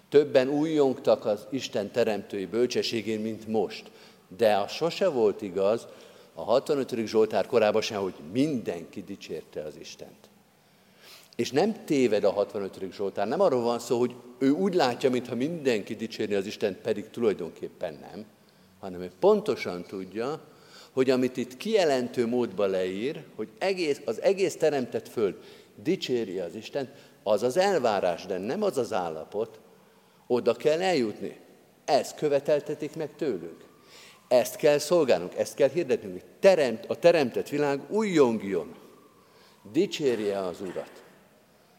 Többen 0.10 0.50
újjongtak 0.50 1.26
az 1.26 1.48
Isten 1.50 1.92
teremtői 1.92 2.46
bölcsességén, 2.46 3.20
mint 3.20 3.48
most. 3.48 3.92
De 4.38 4.58
az 4.58 4.72
sose 4.72 5.08
volt 5.08 5.42
igaz, 5.42 5.88
a 6.34 6.44
65. 6.44 7.06
Zsoltár 7.06 7.46
korában 7.46 7.82
sem, 7.82 8.02
hogy 8.02 8.14
mindenki 8.32 9.04
dicsérte 9.04 9.62
az 9.62 9.76
Istent. 9.80 10.30
És 11.36 11.52
nem 11.52 11.86
téved 11.86 12.24
a 12.24 12.32
65. 12.32 12.92
Zsoltár, 12.92 13.28
nem 13.28 13.42
arról 13.42 13.62
van 13.62 13.80
szó, 13.80 14.00
hogy 14.00 14.16
ő 14.38 14.50
úgy 14.50 14.74
látja, 14.74 15.10
mintha 15.10 15.36
mindenki 15.36 15.96
dicsérni 15.96 16.34
az 16.36 16.46
Istent, 16.46 16.78
pedig 16.78 17.10
tulajdonképpen 17.10 17.98
nem, 18.12 18.26
hanem 18.80 19.02
ő 19.02 19.12
pontosan 19.20 19.84
tudja, 19.84 20.42
hogy 20.92 21.10
amit 21.10 21.38
itt 21.38 21.58
kijelentő 21.58 22.28
módba 22.28 22.66
leír, 22.66 23.24
hogy 23.36 23.48
egész, 23.58 24.02
az 24.06 24.22
egész 24.22 24.56
teremtett 24.56 25.08
föld 25.08 25.36
dicséri 25.76 26.40
az 26.40 26.56
Istent, 26.56 26.90
az 27.24 27.44
az 27.44 27.58
elvárás, 27.58 28.26
de 28.26 28.38
nem 28.38 28.64
az 28.64 28.78
az 28.78 28.94
állapot, 28.94 29.60
oda 30.28 30.54
kell 30.54 30.82
eljutni. 30.82 31.40
Ezt 31.86 32.16
követeltetik 32.16 32.96
meg 32.96 33.16
tőlünk. 33.16 33.66
Ezt 34.28 34.56
kell 34.56 34.78
szolgálnunk, 34.78 35.36
ezt 35.36 35.56
kell 35.56 35.70
hirdetnünk, 35.70 36.22
teremt, 36.40 36.86
a 36.86 36.96
teremtett 36.96 37.50
világ 37.50 37.82
újjongjon. 37.90 38.76
Dicsérje 39.72 40.40
az 40.40 40.62
Urat. 40.62 41.04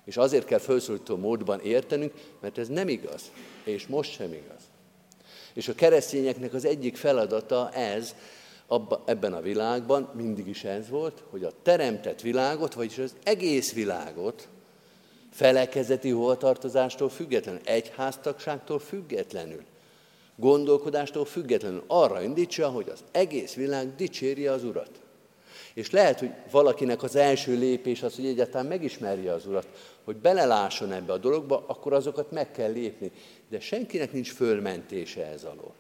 És 0.05 0.17
azért 0.17 0.47
kell 0.47 0.59
felszólító 0.59 1.17
módban 1.17 1.61
értenünk, 1.61 2.13
mert 2.41 2.59
ez 2.59 2.69
nem 2.69 2.89
igaz, 2.89 3.33
és 3.65 3.87
most 3.87 4.13
sem 4.13 4.33
igaz. 4.33 4.63
És 5.53 5.69
a 5.69 5.75
keresztényeknek 5.75 6.55
az 6.55 6.65
egyik 6.65 6.97
feladata 6.97 7.71
ez, 7.73 8.15
abba, 8.67 9.03
ebben 9.07 9.33
a 9.33 9.41
világban, 9.41 10.11
mindig 10.15 10.47
is 10.47 10.65
ez 10.65 10.89
volt, 10.89 11.23
hogy 11.31 11.45
a 11.45 11.53
teremtett 11.63 12.21
világot, 12.21 12.75
vagyis 12.75 12.99
az 12.99 13.17
egész 13.23 13.73
világot 13.73 14.49
felekezeti 15.39 16.11
hovatartozástól 16.11 17.09
függetlenül, 17.09 17.61
egyháztagságtól 17.65 18.79
függetlenül, 18.79 19.63
gondolkodástól 20.37 21.25
függetlenül 21.25 21.85
arra 21.87 22.23
indítsa, 22.23 22.69
hogy 22.69 22.89
az 22.89 23.05
egész 23.11 23.55
világ 23.55 23.95
dicséri 23.95 24.47
az 24.47 24.65
Urat. 24.65 24.91
És 25.75 25.91
lehet, 25.91 26.19
hogy 26.19 26.31
valakinek 26.51 27.03
az 27.03 27.17
első 27.17 27.59
lépés 27.59 28.03
az, 28.03 28.15
hogy 28.15 28.27
egyáltalán 28.27 28.67
megismerje 28.67 29.33
az 29.33 29.47
Urat, 29.47 29.69
hogy 30.05 30.17
belelásson 30.17 30.93
ebbe 30.93 31.13
a 31.13 31.19
dologba, 31.19 31.65
akkor 31.67 31.93
azokat 31.93 32.31
meg 32.31 32.51
kell 32.51 32.73
lépni. 32.73 33.11
De 33.49 33.61
senkinek 33.61 34.13
nincs 34.13 34.33
fölmentése 34.33 35.27
ez 35.27 35.45
alól. 35.45 35.75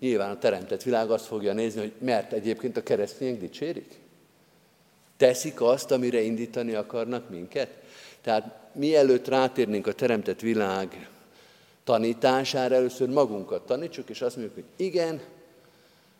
Nyilván 0.00 0.30
a 0.30 0.38
teremtett 0.38 0.82
világ 0.82 1.10
azt 1.10 1.26
fogja 1.26 1.52
nézni, 1.52 1.80
hogy 1.80 1.92
mert 1.98 2.32
egyébként 2.32 2.76
a 2.76 2.82
keresztények 2.82 3.38
dicsérik. 3.38 4.06
Teszik 5.18 5.60
azt, 5.60 5.90
amire 5.90 6.20
indítani 6.20 6.74
akarnak 6.74 7.30
minket? 7.30 7.68
Tehát 8.20 8.70
mielőtt 8.72 9.28
rátérnénk 9.28 9.86
a 9.86 9.92
teremtett 9.92 10.40
világ 10.40 11.08
tanítására, 11.84 12.74
először 12.74 13.08
magunkat 13.08 13.66
tanítsuk, 13.66 14.08
és 14.08 14.22
azt 14.22 14.36
mondjuk, 14.36 14.54
hogy 14.54 14.86
igen, 14.86 15.20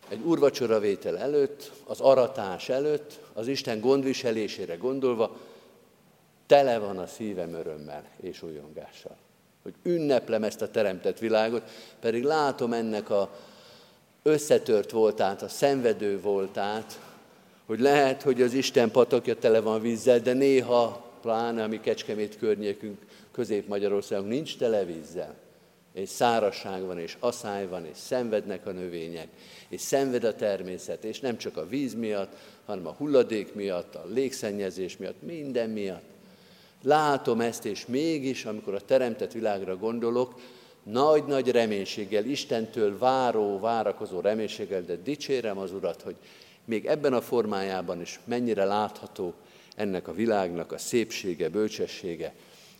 egy 0.08 0.20
úrvacsora 0.24 0.78
vétel 0.78 1.18
előtt, 1.18 1.72
az 1.86 2.00
aratás 2.00 2.68
előtt, 2.68 3.20
az 3.32 3.46
Isten 3.46 3.80
gondviselésére 3.80 4.76
gondolva, 4.76 5.36
tele 6.46 6.78
van 6.78 6.98
a 6.98 7.06
szívem 7.06 7.54
örömmel 7.54 8.04
és 8.20 8.42
újongással. 8.42 9.16
Hogy 9.62 9.74
ünneplem 9.82 10.44
ezt 10.44 10.62
a 10.62 10.70
teremtett 10.70 11.18
világot, 11.18 11.70
pedig 12.00 12.22
látom 12.22 12.72
ennek 12.72 13.10
a 13.10 13.30
összetört 14.22 14.90
voltát, 14.90 15.42
a 15.42 15.48
szenvedő 15.48 16.20
voltát, 16.20 17.00
hogy 17.68 17.80
lehet, 17.80 18.22
hogy 18.22 18.42
az 18.42 18.52
Isten 18.52 18.90
patakja 18.90 19.34
tele 19.34 19.60
van 19.60 19.80
vízzel, 19.80 20.18
de 20.18 20.32
néha, 20.32 21.12
pláne 21.22 21.62
ami 21.62 21.80
Kecskemét 21.80 22.38
környékünk, 22.38 22.98
Közép-Magyarországon 23.32 24.28
nincs 24.28 24.56
tele 24.56 24.84
vízzel. 24.84 25.34
És 25.92 26.08
szárasság 26.08 26.82
van, 26.82 26.98
és 26.98 27.16
asszály 27.20 27.66
van, 27.66 27.86
és 27.86 27.96
szenvednek 27.96 28.66
a 28.66 28.70
növények, 28.70 29.28
és 29.68 29.80
szenved 29.80 30.24
a 30.24 30.34
természet, 30.34 31.04
és 31.04 31.20
nem 31.20 31.36
csak 31.36 31.56
a 31.56 31.66
víz 31.66 31.94
miatt, 31.94 32.32
hanem 32.66 32.86
a 32.86 32.94
hulladék 32.98 33.54
miatt, 33.54 33.94
a 33.94 34.04
légszennyezés 34.12 34.96
miatt, 34.96 35.22
minden 35.22 35.70
miatt. 35.70 36.04
Látom 36.82 37.40
ezt, 37.40 37.64
és 37.64 37.86
mégis, 37.86 38.44
amikor 38.44 38.74
a 38.74 38.80
teremtett 38.80 39.32
világra 39.32 39.76
gondolok, 39.76 40.40
nagy-nagy 40.82 41.50
reménységgel, 41.50 42.24
Istentől 42.24 42.98
váró, 42.98 43.58
várakozó 43.58 44.20
reménységgel, 44.20 44.82
de 44.82 44.96
dicsérem 44.96 45.58
az 45.58 45.72
Urat, 45.72 46.02
hogy 46.02 46.16
még 46.68 46.86
ebben 46.86 47.12
a 47.12 47.20
formájában 47.20 48.00
is 48.00 48.20
mennyire 48.24 48.64
látható 48.64 49.34
ennek 49.76 50.08
a 50.08 50.12
világnak 50.12 50.72
a 50.72 50.78
szépsége, 50.78 51.48
bölcsessége, 51.48 52.34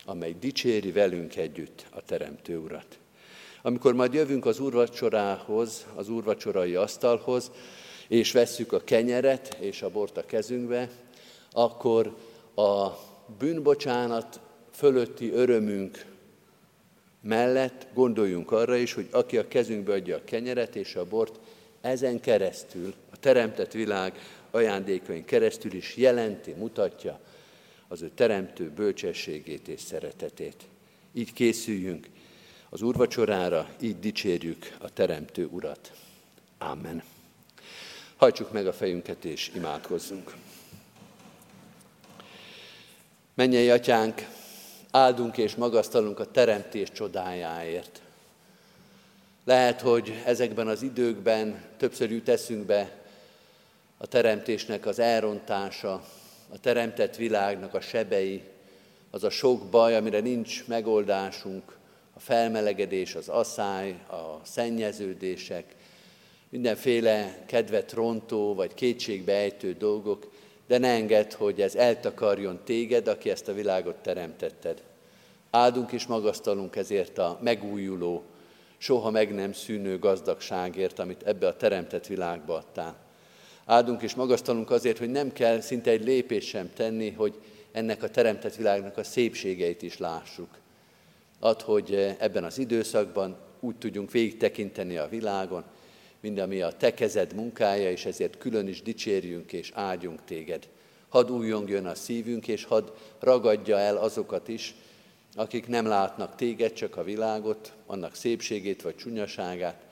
amely 0.05 0.37
dicséri 0.41 0.93
velünk 0.93 1.37
együtt 1.37 1.87
a 1.91 2.03
Teremtő 2.03 2.59
Urat. 2.59 2.99
Amikor 3.63 3.95
majd 3.95 4.13
jövünk 4.13 4.47
az 4.47 4.61
úrvacsorához, 4.61 5.87
az 5.95 6.09
úrvacsorai 6.09 6.75
asztalhoz, 6.75 7.51
és 8.09 8.33
vesszük 8.33 8.73
a 8.73 8.81
kenyeret 8.85 9.57
és 9.61 9.83
a 9.83 9.91
bort 9.91 10.17
a 10.17 10.25
kezünkbe, 10.27 10.91
akkor 11.53 12.17
a 12.55 12.89
bűnbocsánat 13.39 14.41
fölötti 14.71 15.33
örömünk 15.33 16.05
mellett 17.21 17.87
gondoljunk 17.95 18.51
arra 18.51 18.77
is, 18.77 18.93
hogy 18.93 19.09
aki 19.11 19.39
a 19.39 19.49
kezünkbe 19.49 19.93
adja 19.93 20.17
a 20.17 20.25
kenyeret 20.25 20.77
és 20.77 20.95
a 20.95 21.05
bort, 21.05 21.41
ezen 21.89 22.21
keresztül, 22.21 22.95
a 23.11 23.17
teremtett 23.21 23.73
világ 23.73 24.19
ajándékain 24.51 25.25
keresztül 25.25 25.73
is 25.73 25.97
jelenti, 25.97 26.53
mutatja 26.53 27.21
az 27.89 28.03
ő 28.03 28.11
teremtő 28.15 28.71
bölcsességét 28.71 29.69
és 29.69 29.81
szeretetét. 29.81 30.65
Így 31.13 31.33
készüljünk 31.33 32.07
az 32.71 32.83
úrvacsorára, 32.83 33.69
így 33.81 33.99
dicsérjük 33.99 34.77
a 34.79 34.93
teremtő 34.93 35.47
urat. 35.47 35.93
Amen. 36.59 37.03
Hajtsuk 38.17 38.53
meg 38.53 38.67
a 38.67 38.73
fejünket 38.73 39.25
és 39.25 39.51
imádkozzunk. 39.55 40.35
Mennyei 43.35 43.71
atyánk, 43.71 44.29
áldunk 44.91 45.39
és 45.39 45.55
magasztalunk 45.55 46.19
a 46.19 46.31
teremtés 46.31 46.93
csodájáért. 46.93 48.03
Lehet, 49.49 49.81
hogy 49.81 50.23
ezekben 50.25 50.69
az 50.69 50.83
időkben 50.83 51.65
többször 51.77 52.11
jut 52.11 52.29
eszünkbe 52.29 52.91
a 53.99 54.07
teremtésnek 54.07 54.87
az 54.87 54.99
elrontása, 54.99 55.93
a 56.49 56.61
teremtett 56.61 57.17
világnak 57.17 57.75
a 57.75 57.81
sebei, 57.81 58.43
az 59.11 59.25
a 59.25 59.31
sok 59.31 59.65
baj, 59.71 59.97
amire 59.97 60.21
nincs 60.21 60.67
megoldásunk, 60.67 61.77
a 62.15 62.21
felmelegedés, 62.21 63.15
az 63.15 63.29
asszály, 63.29 63.91
a 63.91 64.41
szennyeződések, 64.45 65.75
mindenféle 66.49 67.45
kedvet 67.47 67.93
rontó 67.93 68.55
vagy 68.55 68.75
kétségbe 68.75 69.33
ejtő 69.33 69.73
dolgok, 69.73 70.31
de 70.67 70.79
ne 70.79 70.89
engedd, 70.89 71.35
hogy 71.37 71.61
ez 71.61 71.75
eltakarjon 71.75 72.61
téged, 72.65 73.09
aki 73.09 73.31
ezt 73.31 73.49
a 73.49 73.55
világot 73.55 73.97
teremtetted. 73.97 74.83
Áldunk 75.51 75.93
és 75.93 76.07
magasztalunk 76.07 76.77
ezért 76.77 77.19
a 77.19 77.39
megújuló, 77.43 78.25
soha 78.79 79.11
meg 79.11 79.35
nem 79.35 79.53
szűnő 79.53 79.99
gazdagságért, 79.99 80.99
amit 80.99 81.23
ebbe 81.23 81.47
a 81.47 81.57
teremtett 81.57 82.07
világba 82.07 82.55
adtál. 82.55 82.97
Áldunk 83.65 84.03
és 84.03 84.15
magasztalunk 84.15 84.71
azért, 84.71 84.99
hogy 84.99 85.11
nem 85.11 85.33
kell 85.33 85.61
szinte 85.61 85.91
egy 85.91 86.05
lépés 86.05 86.49
sem 86.49 86.71
tenni, 86.75 87.11
hogy 87.11 87.35
ennek 87.73 88.03
a 88.03 88.11
teremtett 88.11 88.55
világnak 88.55 88.97
a 88.97 89.05
szépségeit 89.05 89.83
is 89.83 89.99
lássuk. 89.99 90.49
Ad, 91.41 91.61
hogy 91.61 92.17
ebben 92.19 92.45
az 92.45 92.59
időszakban 92.59 93.37
úgy 93.61 93.77
tudjunk 93.77 94.11
végig 94.11 94.99
a 94.99 95.09
világon, 95.09 95.65
mind 96.21 96.39
ami 96.39 96.61
a 96.61 96.73
te 96.73 96.95
kezed 96.95 97.35
munkája, 97.35 97.91
és 97.91 98.05
ezért 98.05 98.39
külön 98.39 98.69
is 98.69 98.83
dicsérjünk 98.83 99.53
és 99.53 99.71
áldjunk 99.75 100.25
téged. 100.25 100.69
Hadd 101.09 101.31
újjongjon 101.31 101.87
a 101.87 101.95
szívünk, 101.95 102.49
és 102.49 102.65
hadd 102.65 102.89
ragadja 103.21 103.79
el 103.79 103.97
azokat 103.97 104.49
is, 104.49 104.75
akik 105.39 105.67
nem 105.67 105.87
látnak 105.87 106.35
téged, 106.35 106.73
csak 106.73 106.97
a 106.97 107.05
világot, 107.05 107.73
annak 107.87 108.15
szépségét 108.15 108.83
vagy 108.83 108.97
csúnyaságát, 108.97 109.83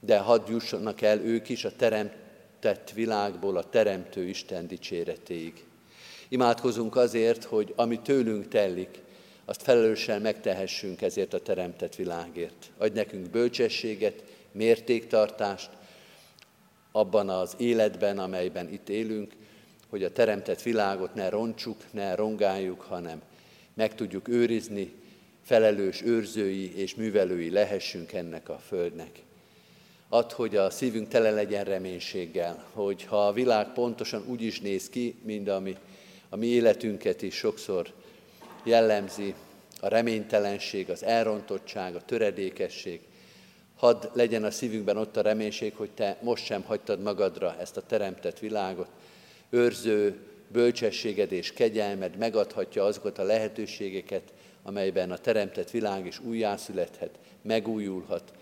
de 0.00 0.18
hadd 0.18 0.50
jussanak 0.50 1.00
el 1.00 1.18
ők 1.18 1.48
is 1.48 1.64
a 1.64 1.76
teremtett 1.76 2.90
világból 2.94 3.56
a 3.56 3.68
Teremtő 3.68 4.28
Isten 4.28 4.66
dicséretéig. 4.66 5.64
Imádkozunk 6.28 6.96
azért, 6.96 7.44
hogy 7.44 7.72
ami 7.76 8.00
tőlünk 8.00 8.48
tellik, 8.48 9.02
azt 9.44 9.62
felelősen 9.62 10.20
megtehessünk 10.20 11.02
ezért 11.02 11.34
a 11.34 11.42
teremtett 11.42 11.94
világért. 11.94 12.70
Adj 12.78 12.94
nekünk 12.94 13.30
bölcsességet, 13.30 14.24
mértéktartást 14.52 15.70
abban 16.92 17.28
az 17.28 17.54
életben, 17.58 18.18
amelyben 18.18 18.72
itt 18.72 18.88
élünk, 18.88 19.32
hogy 19.88 20.04
a 20.04 20.12
teremtett 20.12 20.62
világot 20.62 21.14
ne 21.14 21.28
roncsuk, 21.28 21.76
ne 21.90 22.14
rongáljuk, 22.14 22.80
hanem 22.80 23.22
meg 23.74 23.94
tudjuk 23.94 24.28
őrizni, 24.28 24.92
felelős 25.42 26.02
őrzői 26.02 26.76
és 26.76 26.94
művelői 26.94 27.50
lehessünk 27.50 28.12
ennek 28.12 28.48
a 28.48 28.58
Földnek. 28.58 29.22
Add, 30.08 30.32
hogy 30.32 30.56
a 30.56 30.70
szívünk 30.70 31.08
tele 31.08 31.30
legyen 31.30 31.64
reménységgel, 31.64 32.64
hogy 32.72 33.04
ha 33.04 33.26
a 33.26 33.32
világ 33.32 33.72
pontosan 33.72 34.24
úgy 34.26 34.42
is 34.42 34.60
néz 34.60 34.88
ki, 34.88 35.14
mint 35.22 35.48
ami 35.48 35.76
a 36.28 36.36
mi 36.36 36.46
életünket 36.46 37.22
is 37.22 37.34
sokszor 37.34 37.92
jellemzi, 38.64 39.34
a 39.80 39.88
reménytelenség, 39.88 40.90
az 40.90 41.02
elrontottság, 41.04 41.94
a 41.94 42.04
töredékesség, 42.04 43.00
hadd 43.76 44.08
legyen 44.12 44.44
a 44.44 44.50
szívünkben 44.50 44.96
ott 44.96 45.16
a 45.16 45.22
reménység, 45.22 45.74
hogy 45.76 45.90
te 45.90 46.18
most 46.20 46.44
sem 46.44 46.62
hagytad 46.62 47.00
magadra 47.00 47.56
ezt 47.60 47.76
a 47.76 47.82
teremtett 47.82 48.38
világot, 48.38 48.88
őrző 49.50 50.20
bölcsességed 50.52 51.32
és 51.32 51.52
kegyelmed 51.52 52.16
megadhatja 52.16 52.84
azokat 52.84 53.18
a 53.18 53.22
lehetőségeket, 53.22 54.32
amelyben 54.62 55.10
a 55.10 55.18
teremtett 55.18 55.70
világ 55.70 56.06
is 56.06 56.20
újjászülethet, 56.20 57.18
megújulhat, 57.42 58.32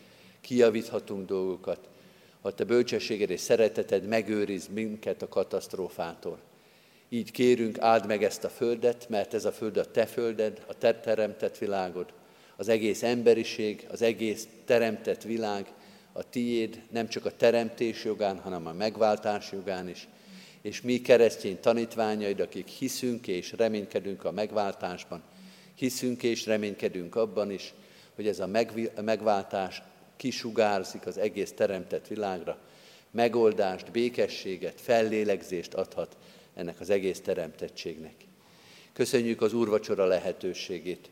kijavíthatunk 0.41 1.27
dolgokat, 1.27 1.89
ha 2.41 2.55
te 2.55 2.65
bölcsességed 2.65 3.31
és 3.31 3.41
szereteted 3.41 4.07
megőriz 4.07 4.69
minket 4.73 5.23
a 5.23 5.29
katasztrófától. 5.29 6.39
Így 7.09 7.31
kérünk, 7.31 7.79
áld 7.79 8.07
meg 8.07 8.23
ezt 8.23 8.45
a 8.45 8.49
földet, 8.49 9.09
mert 9.09 9.35
ez 9.35 9.45
a 9.45 9.53
föld 9.53 9.77
a 9.77 9.91
te 9.91 10.07
földed, 10.07 10.65
a 10.67 10.75
te 10.75 11.01
teremtett 11.01 11.59
világod, 11.59 12.13
az 12.57 12.69
egész 12.69 13.03
emberiség, 13.03 13.87
az 13.91 14.03
egész 14.03 14.49
teremtett 14.65 15.23
világ, 15.23 15.73
a 16.13 16.29
tiéd, 16.31 16.83
nem 16.91 17.09
csak 17.09 17.25
a 17.25 17.37
teremtés 17.37 18.05
jogán, 18.05 18.39
hanem 18.39 18.67
a 18.67 18.73
megváltás 18.73 19.53
jogán 19.53 19.89
is, 19.89 20.09
és 20.63 20.81
mi 20.81 21.01
keresztény 21.01 21.61
tanítványaid, 21.61 22.41
akik 22.41 22.67
hiszünk 22.67 23.27
és 23.27 23.53
reménykedünk 23.53 24.25
a 24.25 24.31
megváltásban, 24.31 25.23
hiszünk 25.75 26.23
és 26.23 26.47
reménykedünk 26.47 27.17
abban 27.17 27.51
is, 27.51 27.75
hogy 28.15 28.27
ez 28.27 28.41
a 28.41 28.47
megváltás 29.03 29.83
kisugárzik 30.17 31.07
az 31.07 31.19
egész 31.19 31.53
teremtett 31.53 32.07
világra, 32.07 32.59
megoldást, 33.11 33.91
békességet, 33.91 34.81
fellélegzést 34.81 35.75
adhat 35.75 36.17
ennek 36.55 36.81
az 36.81 36.91
egész 36.91 37.21
teremtettségnek. 37.21 38.15
Köszönjük 38.93 39.43
az 39.43 39.53
úrvacsora 39.53 40.05
lehetőségét. 40.05 41.11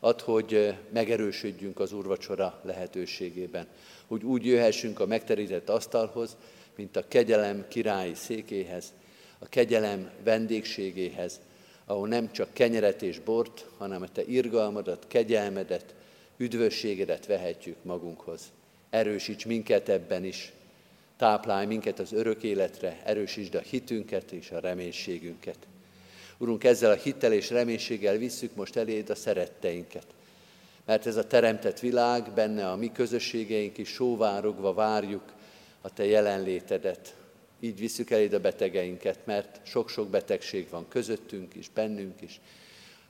Ad, 0.00 0.20
hogy 0.20 0.74
megerősödjünk 0.92 1.80
az 1.80 1.92
úrvacsora 1.92 2.60
lehetőségében, 2.64 3.66
hogy 4.06 4.24
úgy 4.24 4.44
jöhessünk 4.44 5.00
a 5.00 5.06
megterített 5.06 5.68
asztalhoz, 5.68 6.36
mint 6.80 6.96
a 6.96 7.08
kegyelem 7.08 7.64
királyi 7.68 8.14
székéhez, 8.14 8.92
a 9.38 9.48
kegyelem 9.48 10.10
vendégségéhez, 10.24 11.40
ahol 11.84 12.08
nem 12.08 12.32
csak 12.32 12.52
kenyeret 12.52 13.02
és 13.02 13.18
bort, 13.18 13.66
hanem 13.78 14.02
a 14.02 14.08
te 14.08 14.24
irgalmadat, 14.24 15.04
kegyelmedet, 15.08 15.94
üdvösségedet 16.36 17.26
vehetjük 17.26 17.76
magunkhoz. 17.82 18.40
Erősíts 18.90 19.46
minket 19.46 19.88
ebben 19.88 20.24
is, 20.24 20.52
táplálj 21.16 21.66
minket 21.66 21.98
az 21.98 22.12
örök 22.12 22.42
életre, 22.42 23.00
erősítsd 23.04 23.54
a 23.54 23.60
hitünket 23.60 24.32
és 24.32 24.50
a 24.50 24.60
reménységünket. 24.60 25.58
Urunk, 26.38 26.64
ezzel 26.64 26.90
a 26.90 27.00
hittel 27.02 27.32
és 27.32 27.50
reménységgel 27.50 28.16
visszük 28.16 28.54
most 28.54 28.76
eléd 28.76 29.10
a 29.10 29.14
szeretteinket. 29.14 30.06
Mert 30.84 31.06
ez 31.06 31.16
a 31.16 31.26
teremtett 31.26 31.80
világ, 31.80 32.30
benne 32.34 32.70
a 32.70 32.76
mi 32.76 32.92
közösségeink 32.92 33.78
is 33.78 33.88
sóvárogva 33.88 34.74
várjuk 34.74 35.38
a 35.80 35.92
Te 35.92 36.04
jelenlétedet. 36.04 37.14
Így 37.60 37.78
visszük 37.78 38.10
eléd 38.10 38.32
a 38.32 38.40
betegeinket, 38.40 39.18
mert 39.24 39.60
sok-sok 39.62 40.08
betegség 40.08 40.68
van 40.68 40.88
közöttünk 40.88 41.54
is, 41.54 41.70
bennünk 41.74 42.20
is, 42.20 42.40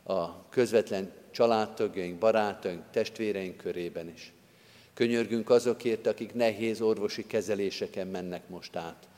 a 0.02 0.48
közvetlen 0.48 1.12
családtagjaink, 1.30 2.18
barátaink, 2.18 2.82
testvéreink 2.90 3.56
körében 3.56 4.08
is. 4.08 4.32
Könyörgünk 4.94 5.50
azokért, 5.50 6.06
akik 6.06 6.34
nehéz 6.34 6.80
orvosi 6.80 7.26
kezeléseken 7.26 8.06
mennek 8.06 8.48
most 8.48 8.76
át, 8.76 9.08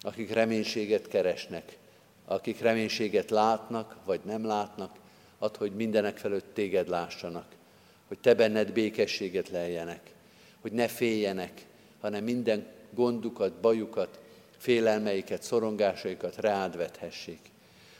akik 0.00 0.32
reménységet 0.32 1.08
keresnek, 1.08 1.78
akik 2.24 2.60
reménységet 2.60 3.30
látnak, 3.30 3.96
vagy 4.04 4.20
nem 4.24 4.46
látnak, 4.46 4.96
ad, 5.38 5.56
hogy 5.56 5.72
mindenek 5.72 6.16
felett 6.16 6.54
téged 6.54 6.88
lássanak, 6.88 7.46
hogy 8.08 8.18
te 8.18 8.34
benned 8.34 8.72
békességet 8.72 9.48
leljenek, 9.48 10.00
hogy 10.60 10.72
ne 10.72 10.88
féljenek, 10.88 11.66
hanem 12.00 12.24
minden 12.24 12.66
gondukat, 12.94 13.52
bajukat, 13.52 14.20
félelmeiket, 14.56 15.42
szorongásaikat 15.42 16.36
rád 16.36 16.76
vethessék. 16.76 17.40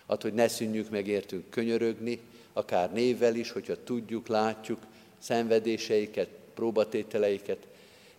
Ad, 0.07 0.23
hogy 0.23 0.35
ne 0.35 0.49
szűnjük 0.49 0.91
meg 0.91 1.07
értünk 1.07 1.51
könyörögni, 1.51 2.21
akár 2.53 2.93
névvel 2.93 3.35
is, 3.35 3.51
hogyha 3.51 3.83
tudjuk, 3.85 4.27
látjuk 4.27 4.79
szenvedéseiket, 5.19 6.29
próbatételeiket, 6.55 7.67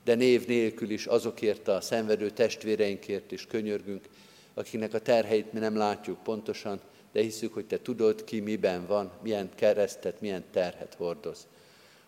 de 0.03 0.15
név 0.15 0.47
nélkül 0.47 0.89
is 0.89 1.05
azokért 1.05 1.67
a 1.67 1.81
szenvedő 1.81 2.29
testvéreinkért 2.29 3.31
is 3.31 3.45
könyörgünk, 3.45 4.07
akiknek 4.53 4.93
a 4.93 4.99
terheit 4.99 5.53
mi 5.53 5.59
nem 5.59 5.77
látjuk 5.77 6.23
pontosan, 6.23 6.79
de 7.11 7.21
hiszük, 7.21 7.53
hogy 7.53 7.65
Te 7.65 7.81
tudod 7.81 8.23
ki 8.23 8.39
miben 8.39 8.85
van, 8.85 9.11
milyen 9.21 9.49
keresztet, 9.55 10.21
milyen 10.21 10.43
terhet 10.51 10.93
hordoz. 10.93 11.47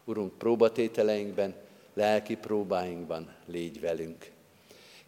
Urunk, 0.05 0.37
próbatételeinkben, 0.37 1.53
lelki 1.93 2.35
próbáinkban 2.35 3.35
légy 3.45 3.79
velünk. 3.79 4.31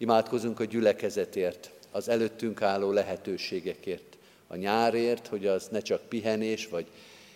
Imádkozunk 0.01 0.59
a 0.59 0.63
gyülekezetért, 0.63 1.71
az 1.91 2.09
előttünk 2.09 2.61
álló 2.61 2.91
lehetőségekért, 2.91 4.17
a 4.47 4.55
nyárért, 4.55 5.27
hogy 5.27 5.47
az 5.47 5.67
ne 5.67 5.79
csak 5.79 6.01
pihenés, 6.01 6.67
vagy 6.67 6.85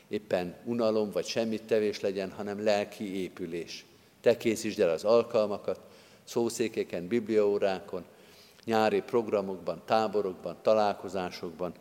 éppen 0.08 0.56
unalom, 0.64 1.12
vagy 1.12 1.26
semmit 1.26 1.64
tevés 1.64 2.00
legyen, 2.00 2.32
hanem 2.32 2.64
lelki 2.64 3.22
épülés. 3.22 3.86
Te 4.22 4.38
készítsd 4.38 4.80
el 4.80 4.90
az 4.90 5.04
alkalmakat, 5.04 5.80
szószékeken, 6.24 7.08
bibliaórákon, 7.08 8.04
nyári 8.64 9.02
programokban, 9.02 9.82
táborokban, 9.86 10.58
találkozásokban, 10.62 11.74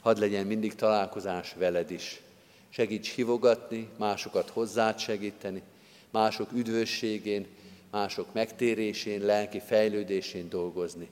hadd 0.00 0.18
legyen 0.18 0.46
mindig 0.46 0.74
találkozás 0.74 1.54
veled 1.58 1.90
is. 1.90 2.20
Segíts 2.68 3.14
hivogatni, 3.14 3.88
másokat 3.96 4.50
hozzád 4.50 4.98
segíteni, 4.98 5.62
mások 6.10 6.52
üdvösségén, 6.52 7.46
mások 7.90 8.32
megtérésén, 8.32 9.20
lelki 9.20 9.60
fejlődésén 9.60 10.48
dolgozni. 10.48 11.08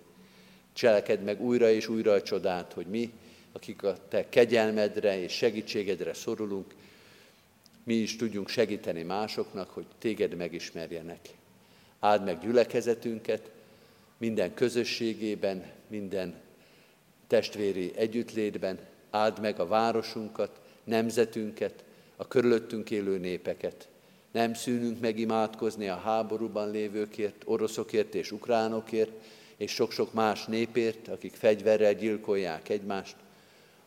Cselekedd 0.72 1.20
meg 1.20 1.40
újra 1.40 1.70
és 1.70 1.88
újra 1.88 2.12
a 2.12 2.22
csodát, 2.22 2.72
hogy 2.72 2.86
mi, 2.86 3.12
akik 3.52 3.82
a 3.82 3.96
te 4.08 4.28
kegyelmedre 4.28 5.18
és 5.18 5.32
segítségedre 5.32 6.14
szorulunk, 6.14 6.74
mi 7.84 7.94
is 7.94 8.16
tudjunk 8.16 8.48
segíteni 8.48 9.02
másoknak, 9.02 9.70
hogy 9.70 9.86
téged 9.98 10.34
megismerjenek. 10.34 11.28
Áld 12.00 12.24
meg 12.24 12.40
gyülekezetünket, 12.40 13.50
minden 14.16 14.54
közösségében, 14.54 15.70
minden 15.86 16.40
testvéri 17.26 17.92
együttlétben, 17.96 18.78
áld 19.10 19.40
meg 19.40 19.60
a 19.60 19.66
városunkat, 19.66 20.60
nemzetünket, 20.84 21.84
a 22.16 22.28
körülöttünk 22.28 22.90
élő 22.90 23.18
népeket. 23.18 23.88
Nem 24.32 24.54
szűnünk 24.54 25.00
meg 25.00 25.18
imádkozni 25.18 25.88
a 25.88 25.96
háborúban 25.96 26.70
lévőkért, 26.70 27.42
oroszokért 27.44 28.14
és 28.14 28.32
ukránokért, 28.32 29.10
és 29.56 29.70
sok-sok 29.70 30.12
más 30.12 30.44
népért, 30.44 31.08
akik 31.08 31.34
fegyverrel 31.34 31.94
gyilkolják 31.94 32.68
egymást. 32.68 33.16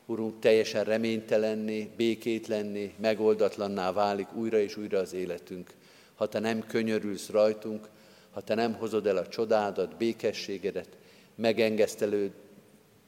Urunk, 0.05 0.39
teljesen 0.39 0.83
reménytelenné, 0.83 1.89
békétlenné, 1.95 2.93
megoldatlanná 2.97 3.91
válik 3.91 4.33
újra 4.33 4.59
és 4.59 4.77
újra 4.77 4.99
az 4.99 5.13
életünk. 5.13 5.73
Ha 6.15 6.27
Te 6.27 6.39
nem 6.39 6.65
könyörülsz 6.67 7.29
rajtunk, 7.29 7.87
ha 8.31 8.41
te 8.41 8.55
nem 8.55 8.73
hozod 8.73 9.07
el 9.07 9.17
a 9.17 9.27
csodádat, 9.27 9.97
békességedet, 9.97 10.97
megengesztelő 11.35 12.31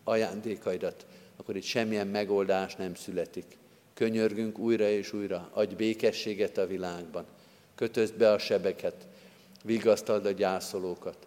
ajándékaidat, 0.04 1.06
akkor 1.38 1.56
itt 1.56 1.64
semmilyen 1.64 2.08
megoldás 2.08 2.76
nem 2.76 2.96
születik. 2.96 3.46
Könyörgünk 3.94 4.58
újra 4.58 4.90
és 4.90 5.14
újra, 5.14 5.50
adj 5.54 5.76
békességet 5.76 6.58
a 6.58 6.68
világban, 6.68 7.26
kötözd 7.76 8.16
be 8.16 8.32
a 8.32 8.38
sebeket, 8.38 9.08
vigasztald 9.64 10.26
a 10.26 10.32
gyászolókat, 10.32 11.18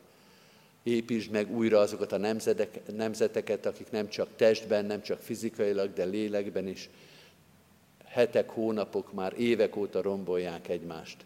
építsd 0.83 1.31
meg 1.31 1.57
újra 1.57 1.79
azokat 1.79 2.13
a 2.13 2.17
nemzetek, 2.17 2.97
nemzeteket, 2.97 3.67
akik 3.67 3.91
nem 3.91 4.09
csak 4.09 4.29
testben, 4.37 4.85
nem 4.85 5.03
csak 5.03 5.19
fizikailag, 5.19 5.93
de 5.93 6.05
lélekben 6.05 6.69
is 6.69 6.89
hetek, 8.05 8.51
hónapok, 8.51 9.13
már 9.13 9.33
évek 9.39 9.77
óta 9.77 10.03
rombolják 10.03 10.69
egymást. 10.69 11.25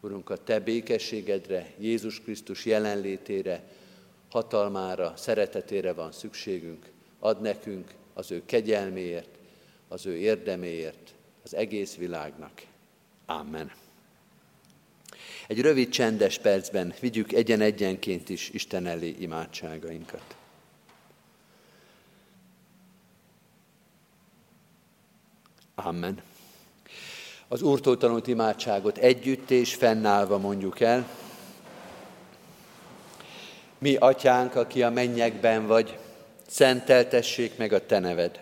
Urunk, 0.00 0.30
a 0.30 0.36
Te 0.36 0.60
békességedre, 0.60 1.72
Jézus 1.78 2.20
Krisztus 2.20 2.64
jelenlétére, 2.64 3.62
hatalmára, 4.30 5.12
szeretetére 5.16 5.92
van 5.92 6.12
szükségünk. 6.12 6.90
Ad 7.18 7.40
nekünk 7.40 7.94
az 8.14 8.30
ő 8.30 8.42
kegyelméért, 8.46 9.28
az 9.92 10.06
ő 10.06 10.16
érdeméért, 10.16 11.14
az 11.44 11.54
egész 11.54 11.94
világnak. 11.94 12.62
Amen. 13.26 13.72
Egy 15.46 15.60
rövid 15.60 15.88
csendes 15.88 16.38
percben 16.38 16.94
vigyük 17.00 17.32
egyen-egyenként 17.32 18.28
is 18.28 18.50
Isten 18.50 18.86
elé 18.86 19.16
imádságainkat. 19.18 20.36
Amen. 25.74 26.22
Az 27.48 27.62
Úrtól 27.62 27.96
tanult 27.96 28.26
imádságot 28.26 28.98
együtt 28.98 29.50
és 29.50 29.74
fennállva 29.74 30.38
mondjuk 30.38 30.80
el. 30.80 31.08
Mi, 33.78 33.96
atyánk, 33.96 34.54
aki 34.54 34.82
a 34.82 34.90
mennyekben 34.90 35.66
vagy, 35.66 35.98
szenteltessék 36.46 37.56
meg 37.56 37.72
a 37.72 37.86
te 37.86 37.98
neved. 37.98 38.41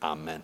Amen. 0.00 0.40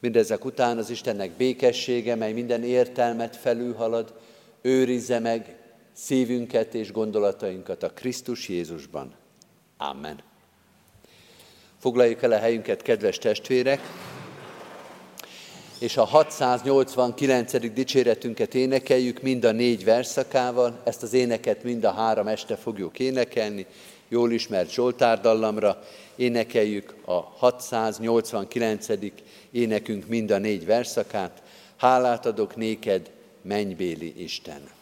Mindezek 0.00 0.44
után 0.44 0.78
az 0.78 0.90
Istennek 0.90 1.30
békessége, 1.30 2.14
mely 2.14 2.32
minden 2.32 2.64
értelmet 2.64 3.36
felülhalad, 3.36 4.14
őrizze 4.62 5.18
meg 5.18 5.56
szívünket 5.92 6.74
és 6.74 6.92
gondolatainkat 6.92 7.82
a 7.82 7.90
Krisztus 7.90 8.48
Jézusban. 8.48 9.14
Amen. 9.76 10.18
Foglaljuk 11.78 12.22
el 12.22 12.32
a 12.32 12.38
helyünket, 12.38 12.82
kedves 12.82 13.18
testvérek, 13.18 13.80
és 15.78 15.96
a 15.96 16.04
689. 16.04 17.72
dicséretünket 17.72 18.54
énekeljük 18.54 19.22
mind 19.22 19.44
a 19.44 19.52
négy 19.52 19.84
verszakával. 19.84 20.80
Ezt 20.84 21.02
az 21.02 21.12
éneket 21.12 21.62
mind 21.62 21.84
a 21.84 21.92
három 21.92 22.26
este 22.26 22.56
fogjuk 22.56 22.98
énekelni, 22.98 23.66
jól 24.12 24.32
ismert 24.32 24.72
Zsoltár 24.72 25.20
dallamra. 25.20 25.82
Énekeljük 26.16 26.94
a 27.04 27.12
689. 27.12 28.86
énekünk 29.50 30.06
mind 30.06 30.30
a 30.30 30.38
négy 30.38 30.66
verszakát. 30.66 31.42
Hálát 31.76 32.26
adok 32.26 32.56
néked, 32.56 33.10
mennybéli 33.42 34.22
Isten! 34.22 34.81